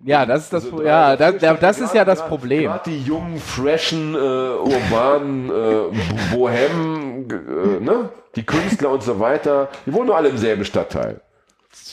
[0.04, 2.66] Ja, das ist das, also ja, das, das ist ja das Problem.
[2.66, 8.10] Gerade die jungen, freshen, äh, urbanen, äh, Bohem, äh, ne?
[8.36, 11.22] die Künstler und so weiter, die wohnen nur alle im selben Stadtteil.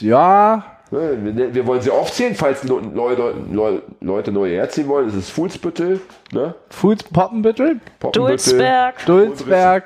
[0.00, 0.64] Ja.
[0.90, 2.88] Wir, wir wollen sie aufzählen, falls Leute,
[3.50, 5.06] Leute, Leute neu herziehen wollen.
[5.06, 6.00] Das ist Fuhlsbüttel,
[6.30, 6.54] ne?
[6.68, 9.84] Fuhls Poppenbüttel, Poppenbüttel Dulzberg, Dulzberg.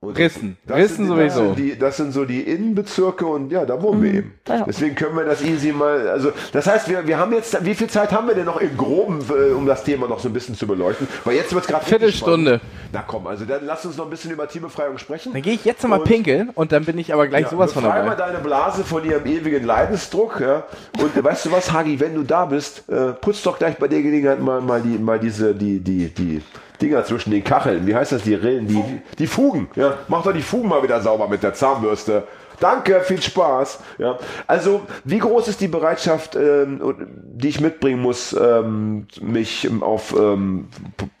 [0.00, 0.56] Rissen.
[0.68, 1.48] Rissen sowieso.
[1.48, 4.04] Das sind, die, das sind so die Innenbezirke und ja, da wohnen mhm.
[4.04, 4.34] wir eben.
[4.46, 4.64] Ja.
[4.64, 7.88] Deswegen können wir das easy mal, also das heißt, wir, wir haben jetzt, wie viel
[7.88, 10.54] Zeit haben wir denn noch im Groben, äh, um das Thema noch so ein bisschen
[10.54, 11.08] zu beleuchten?
[11.24, 12.60] Weil jetzt wird es gerade Viertelstunde.
[12.92, 15.32] Na komm, also dann lass uns noch ein bisschen über Teambefreiung sprechen.
[15.32, 17.82] Dann gehe ich jetzt nochmal pinkeln und dann bin ich aber gleich ja, sowas von
[17.82, 18.04] dabei.
[18.04, 20.62] mal deine Blase von ihrem ewigen Leidensdruck, ja.
[21.02, 24.00] Und weißt du was, Hagi, wenn du da bist, äh, putz doch gleich bei der
[24.02, 26.40] Gelegenheit mal, mal die, mal diese, die, die, die,
[26.80, 27.86] Dinger zwischen den Kacheln.
[27.86, 28.22] Wie heißt das?
[28.22, 28.82] Die Rillen, die,
[29.18, 29.68] die Fugen.
[29.74, 32.24] Ja, mach doch die Fugen mal wieder sauber mit der Zahnbürste.
[32.60, 33.80] Danke, viel Spaß.
[33.98, 36.80] Ja, also wie groß ist die Bereitschaft, ähm,
[37.22, 40.68] die ich mitbringen muss, ähm, mich auf ähm,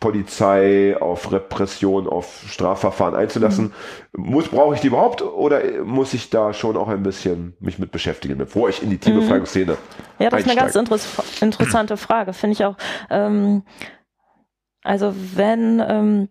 [0.00, 3.72] Polizei, auf Repression, auf Strafverfahren einzulassen?
[4.12, 4.30] Mhm.
[4.30, 7.92] Muss brauche ich die überhaupt oder muss ich da schon auch ein bisschen mich mit
[7.92, 9.72] beschäftigen, bevor ich in die Teambefreiungsszene?
[9.72, 9.78] Mhm.
[10.18, 10.66] Ja, das einsteige?
[10.66, 12.76] ist eine ganz interessante Frage, finde ich auch.
[13.10, 13.62] Ähm,
[14.88, 16.28] also wenn ähm,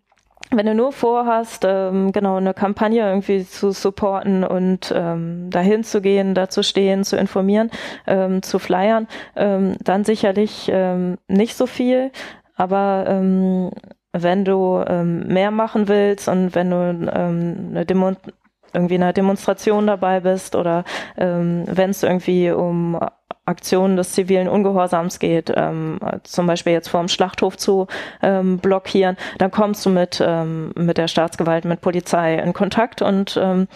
[0.50, 6.02] wenn du nur vorhast, ähm, genau eine Kampagne irgendwie zu supporten und ähm, dahin zu
[6.02, 7.70] gehen, da zu stehen, zu informieren,
[8.06, 12.12] ähm, zu flyern, ähm, dann sicherlich ähm, nicht so viel.
[12.56, 13.72] Aber ähm,
[14.14, 18.14] wenn du ähm, mehr machen willst und wenn du ähm, eine Demo
[18.74, 20.84] irgendwie in einer Demonstration dabei bist oder
[21.18, 23.00] ähm, wenn es irgendwie um
[23.48, 27.88] Aktionen des zivilen Ungehorsams geht, ähm, zum Beispiel jetzt vor dem Schlachthof zu
[28.22, 33.40] ähm, blockieren, dann kommst du mit, ähm, mit der Staatsgewalt, mit Polizei in Kontakt und
[33.42, 33.68] ähm,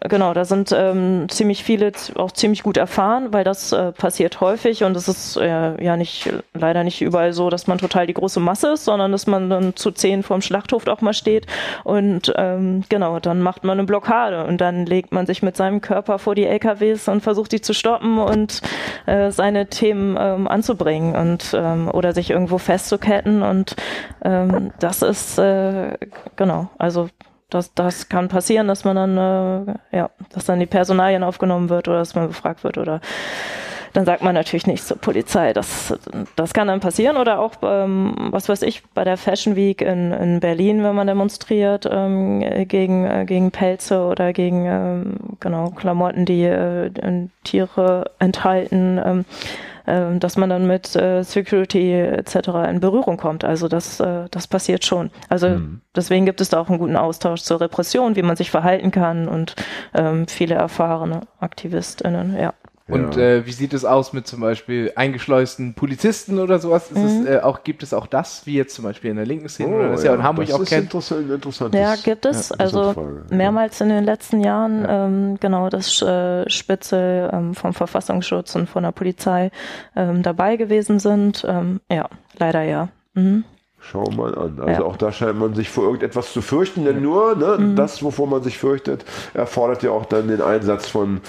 [0.00, 4.84] genau, da sind ähm, ziemlich viele auch ziemlich gut erfahren, weil das äh, passiert häufig
[4.84, 8.40] und es ist äh, ja nicht leider nicht überall so, dass man total die große
[8.40, 11.46] Masse ist, sondern dass man dann zu zehn vorm Schlachthof auch mal steht
[11.84, 15.80] und ähm, genau, dann macht man eine Blockade und dann legt man sich mit seinem
[15.80, 18.62] Körper vor die LKWs und versucht die zu stoppen und
[19.06, 23.76] äh, seine Themen ähm, anzubringen und ähm, oder sich irgendwo festzuketten und
[24.24, 25.96] ähm, das ist äh,
[26.36, 27.08] genau, also
[27.54, 31.88] das, das kann passieren, dass man dann, äh, ja, dass dann die Personalien aufgenommen wird
[31.88, 33.00] oder dass man befragt wird oder
[33.94, 35.52] dann sagt man natürlich nicht zur Polizei.
[35.52, 35.94] Das,
[36.34, 40.12] das kann dann passieren oder auch, ähm, was weiß ich, bei der Fashion Week in,
[40.12, 46.24] in Berlin, wenn man demonstriert ähm, gegen, äh, gegen Pelze oder gegen ähm, genau Klamotten,
[46.24, 46.90] die äh,
[47.44, 49.00] Tiere enthalten.
[49.04, 49.24] Ähm,
[49.86, 52.36] äh, dass man dann mit äh, Security etc.
[52.70, 53.44] in Berührung kommt.
[53.44, 55.10] Also das, äh, das passiert schon.
[55.28, 55.80] Also mhm.
[55.94, 59.28] deswegen gibt es da auch einen guten Austausch zur Repression, wie man sich verhalten kann
[59.28, 59.54] und
[59.94, 62.54] ähm, viele erfahrene AktivistInnen, ja.
[62.86, 63.22] Und ja.
[63.22, 66.90] äh, wie sieht es aus mit zum Beispiel eingeschleusten Polizisten oder sowas?
[66.90, 67.06] Mhm.
[67.06, 69.70] Es, äh, auch, gibt es auch das, wie jetzt zum Beispiel in der linken Szene,
[69.70, 70.84] oh, oder das ja, ja in Hamburg das auch ist kennt?
[70.84, 71.74] Interessant, interessant.
[71.74, 72.50] Ja, gibt es.
[72.50, 72.94] Ja, also
[73.30, 78.82] mehrmals in den letzten Jahren, ähm, genau, das äh, Spitze ähm, vom Verfassungsschutz und von
[78.82, 79.50] der Polizei
[79.96, 81.42] ähm, dabei gewesen sind.
[81.48, 82.88] Ähm, ja, leider ja.
[83.14, 83.44] Mhm.
[83.90, 84.58] Schau mal an.
[84.60, 84.82] Also ja.
[84.82, 87.76] auch da scheint man sich vor irgendetwas zu fürchten, denn nur ne, mhm.
[87.76, 89.04] das, wovor man sich fürchtet,
[89.34, 91.20] erfordert ja auch dann den Einsatz von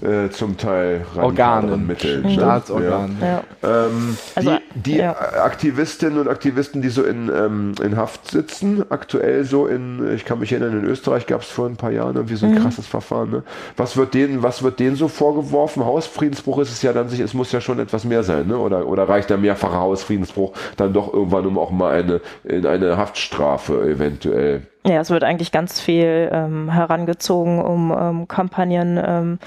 [0.00, 2.22] äh, zum Teil Organen, Mitteln.
[2.22, 2.30] Mhm.
[2.30, 3.18] Staatsorganen.
[3.20, 3.44] Ja.
[3.62, 3.86] Ja.
[3.86, 9.44] Ähm, also, die, die Aktivistinnen und Aktivisten, die so in, ähm, in Haft sitzen, aktuell
[9.44, 12.36] so in, ich kann mich erinnern, in Österreich gab es vor ein paar Jahren irgendwie
[12.36, 12.62] so ein mhm.
[12.62, 13.30] krasses Verfahren.
[13.30, 13.42] Ne?
[13.76, 15.84] Was wird denen, was wird denen so vorgeworfen?
[15.84, 18.56] Hausfriedensbruch ist es ja dann sich, es muss ja schon etwas mehr sein, ne?
[18.56, 22.96] Oder, oder reicht der mehrfache Hausfriedensbruch dann doch irgendwann, um auch mal eine, in eine
[22.96, 24.62] Haftstrafe eventuell.
[24.86, 29.38] Ja, es wird eigentlich ganz viel ähm, herangezogen, um ähm, Kampagnen ähm,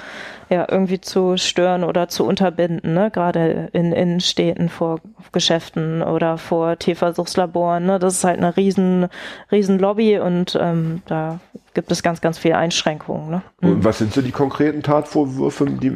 [0.49, 3.09] ja, irgendwie zu stören oder zu unterbinden, ne?
[3.09, 4.99] gerade in Innenstädten vor
[5.31, 7.85] Geschäften oder vor Tierversuchslaboren.
[7.85, 7.97] Ne?
[7.97, 9.07] Das ist halt eine riesen,
[9.51, 11.39] riesen Lobby und ähm, da
[11.73, 13.31] gibt es ganz, ganz viele Einschränkungen.
[13.31, 13.41] Ne?
[13.61, 15.93] Und was sind so die konkreten Tatvorwürfe, die,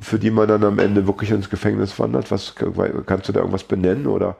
[0.00, 2.30] für die man dann am Ende wirklich ins Gefängnis wandert?
[2.30, 2.54] Was,
[3.06, 4.36] kannst du da irgendwas benennen oder?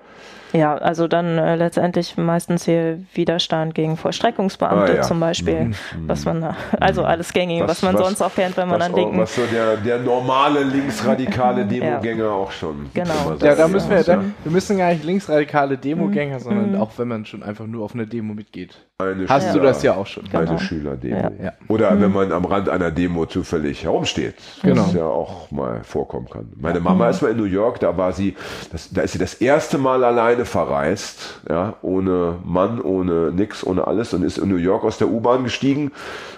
[0.57, 5.03] Ja, also dann äh, letztendlich meistens hier Widerstand gegen Vollstreckungsbeamte ah, ja.
[5.03, 5.75] zum Beispiel, mhm.
[6.07, 8.95] was man, also alles gängige, was, was man was, sonst auch kennt, wenn man an
[8.95, 9.19] linken...
[9.19, 12.31] Was so der, der normale linksradikale Demogänger ja.
[12.31, 13.37] auch schon Genau.
[13.43, 16.43] Ja, da müssen wir, da, wir müssen gar nicht linksradikale Demogänger, mhm.
[16.43, 16.81] sondern mhm.
[16.81, 18.79] auch wenn man schon einfach nur auf eine Demo mitgeht.
[18.99, 20.25] Eine Hast Schüler, du das ja auch schon.
[20.25, 20.39] Genau.
[20.39, 21.31] Eine Schülerdemo.
[21.43, 21.53] Ja.
[21.69, 22.01] Oder mhm.
[22.01, 24.87] wenn man am Rand einer Demo zufällig herumsteht, genau.
[24.87, 26.51] was ja auch mal vorkommen kann.
[26.57, 27.11] Meine Mama mhm.
[27.11, 28.37] ist mal in New York, da war sie,
[28.73, 33.87] das, da ist sie das erste Mal alleine verreist, ja, ohne Mann, ohne nix, ohne
[33.87, 35.93] alles und ist in New York aus der U-Bahn gestiegen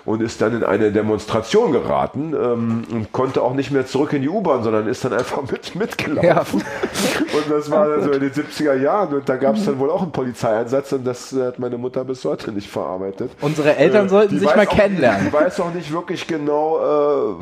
[0.05, 4.23] und ist dann in eine Demonstration geraten ähm, und konnte auch nicht mehr zurück in
[4.23, 6.25] die U-Bahn, sondern ist dann einfach mit, mitgelaufen.
[6.25, 7.39] Ja.
[7.39, 9.91] Und das war dann so in den 70er Jahren und da gab es dann wohl
[9.91, 13.31] auch einen Polizeieinsatz und das hat meine Mutter bis heute Nicht verarbeitet.
[13.41, 15.29] Unsere Eltern äh, sollten sich mal kennenlernen.
[15.29, 17.35] Ich weiß auch nicht wirklich genau, äh,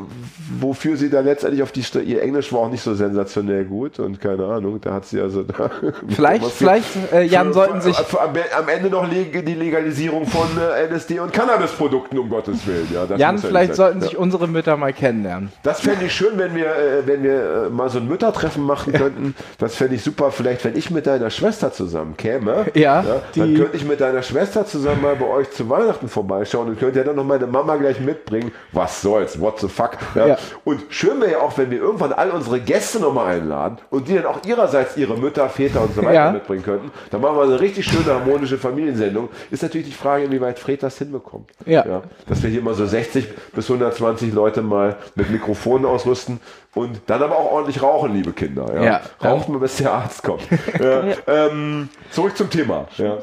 [0.59, 3.99] wofür sie da letztendlich auf die St ihr Englisch war auch nicht so sensationell gut
[3.99, 5.69] und keine Ahnung, da hat sie also da
[6.07, 10.85] vielleicht vielleicht äh, Jan für, sollten sich für, am Ende noch die Legalisierung von äh,
[10.93, 12.87] LSD und Cannabisprodukten um Gottes willen.
[12.93, 15.51] Ja, Jan, vielleicht sollten sich unsere Mütter mal kennenlernen.
[15.63, 18.93] Das fände ich schön, wenn wir äh, wenn wir äh, mal so ein Müttertreffen machen
[18.97, 19.35] könnten.
[19.57, 20.31] Das fände ich super.
[20.31, 24.21] Vielleicht wenn ich mit deiner Schwester zusammen käme, ja, ja dann könnte ich mit deiner
[24.21, 27.75] Schwester zusammen mal bei euch zu Weihnachten vorbeischauen und könnt ja dann noch meine Mama
[27.75, 28.51] gleich mitbringen.
[28.71, 29.39] Was soll's?
[29.39, 29.97] What the fuck?
[30.15, 30.27] Ja.
[30.27, 30.37] ja.
[30.63, 34.15] Und schön wäre ja auch, wenn wir irgendwann all unsere Gäste nochmal einladen und die
[34.15, 36.31] dann auch ihrerseits ihre Mütter, Väter und so weiter ja.
[36.31, 36.91] mitbringen könnten.
[37.11, 39.29] Dann machen wir eine richtig schöne harmonische Familiensendung.
[39.51, 41.49] Ist natürlich die Frage, inwieweit Fred das hinbekommt.
[41.65, 41.85] Ja.
[41.85, 42.03] ja.
[42.27, 46.39] Dass wir hier mal so 60 bis 120 Leute mal mit Mikrofonen ausrüsten
[46.73, 48.65] und dann aber auch ordentlich rauchen, liebe Kinder.
[48.75, 48.83] Ja.
[48.83, 49.01] ja.
[49.23, 50.43] Rauchen wir, bis der Arzt kommt.
[50.79, 51.03] ja.
[51.27, 52.87] ähm, zurück zum Thema.
[52.97, 53.17] Ja.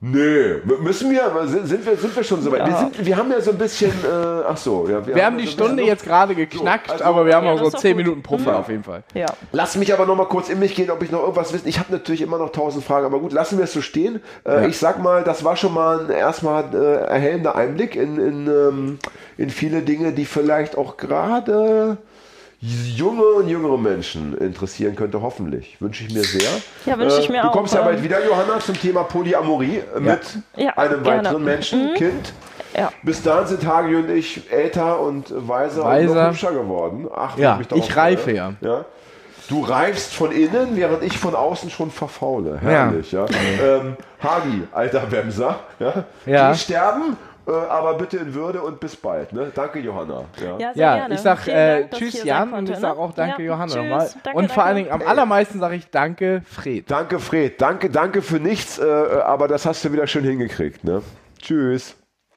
[0.00, 2.60] Nö, müssen wir, sind wir, sind wir schon so weit?
[2.60, 2.66] Ja.
[2.68, 5.04] Wir, sind, wir haben ja so ein bisschen, äh, ach so, ja.
[5.04, 7.54] Wir, wir haben, haben die Stunde jetzt gerade geknackt, so, also, aber wir haben ja,
[7.54, 8.58] auch so 10 Minuten Puffer ja.
[8.60, 9.02] auf jeden Fall.
[9.14, 9.26] Ja.
[9.50, 11.66] Lass mich aber noch mal kurz in mich gehen, ob ich noch irgendwas wissen.
[11.66, 14.20] Ich habe natürlich immer noch tausend Fragen, aber gut, lassen wir es so stehen.
[14.46, 18.46] Äh, ich sag mal, das war schon mal ein erstmal äh, erhellender Einblick in, in,
[18.46, 18.98] ähm,
[19.36, 21.98] in viele Dinge, die vielleicht auch gerade
[22.60, 25.76] junge und jüngere Menschen interessieren könnte, hoffentlich.
[25.80, 26.50] Wünsche ich mir sehr.
[26.86, 27.52] Ja, wünsche ich mir äh, auch.
[27.52, 30.00] Du kommst ja bald wieder, Johanna, zum Thema Polyamorie ja.
[30.00, 30.20] mit
[30.56, 31.18] ja, einem gerne.
[31.18, 31.94] weiteren Menschen, mhm.
[31.94, 32.32] Kind.
[32.76, 32.90] Ja.
[33.02, 36.10] Bis dahin sind Hagi und ich älter und weiser, weiser.
[36.10, 37.08] und noch hübscher geworden.
[37.14, 38.52] Ach, ja, ich reife ja.
[38.60, 38.84] ja.
[39.48, 42.58] Du reifst von innen, während ich von außen schon verfaule.
[42.60, 43.24] Herrlich, ja.
[43.24, 43.78] ja.
[43.78, 46.04] Ähm, Hagi, alter Wemser, ja.
[46.26, 46.52] ja.
[46.52, 49.32] Die sterben äh, aber bitte in Würde und bis bald.
[49.32, 49.50] Ne?
[49.54, 50.24] Danke, Johanna.
[50.40, 50.46] Ja.
[50.46, 51.14] Ja, sehr Ja, gerne.
[51.14, 53.02] ich sag äh, Dank, tschüss Jan sein und konnte, ich sag ne?
[53.02, 53.76] auch danke Ja, Johanna tschüss.
[53.76, 54.10] nochmal.
[54.22, 54.76] Danke, Und vor allen.
[54.76, 56.90] Dingen am allermeisten sage ich danke Fred.
[56.90, 57.60] Danke, Fred.
[57.60, 60.84] Danke, danke für nichts, äh, aber das hast du wieder schön hingekriegt.
[60.84, 61.02] Ne?
[61.40, 61.96] Tschüss.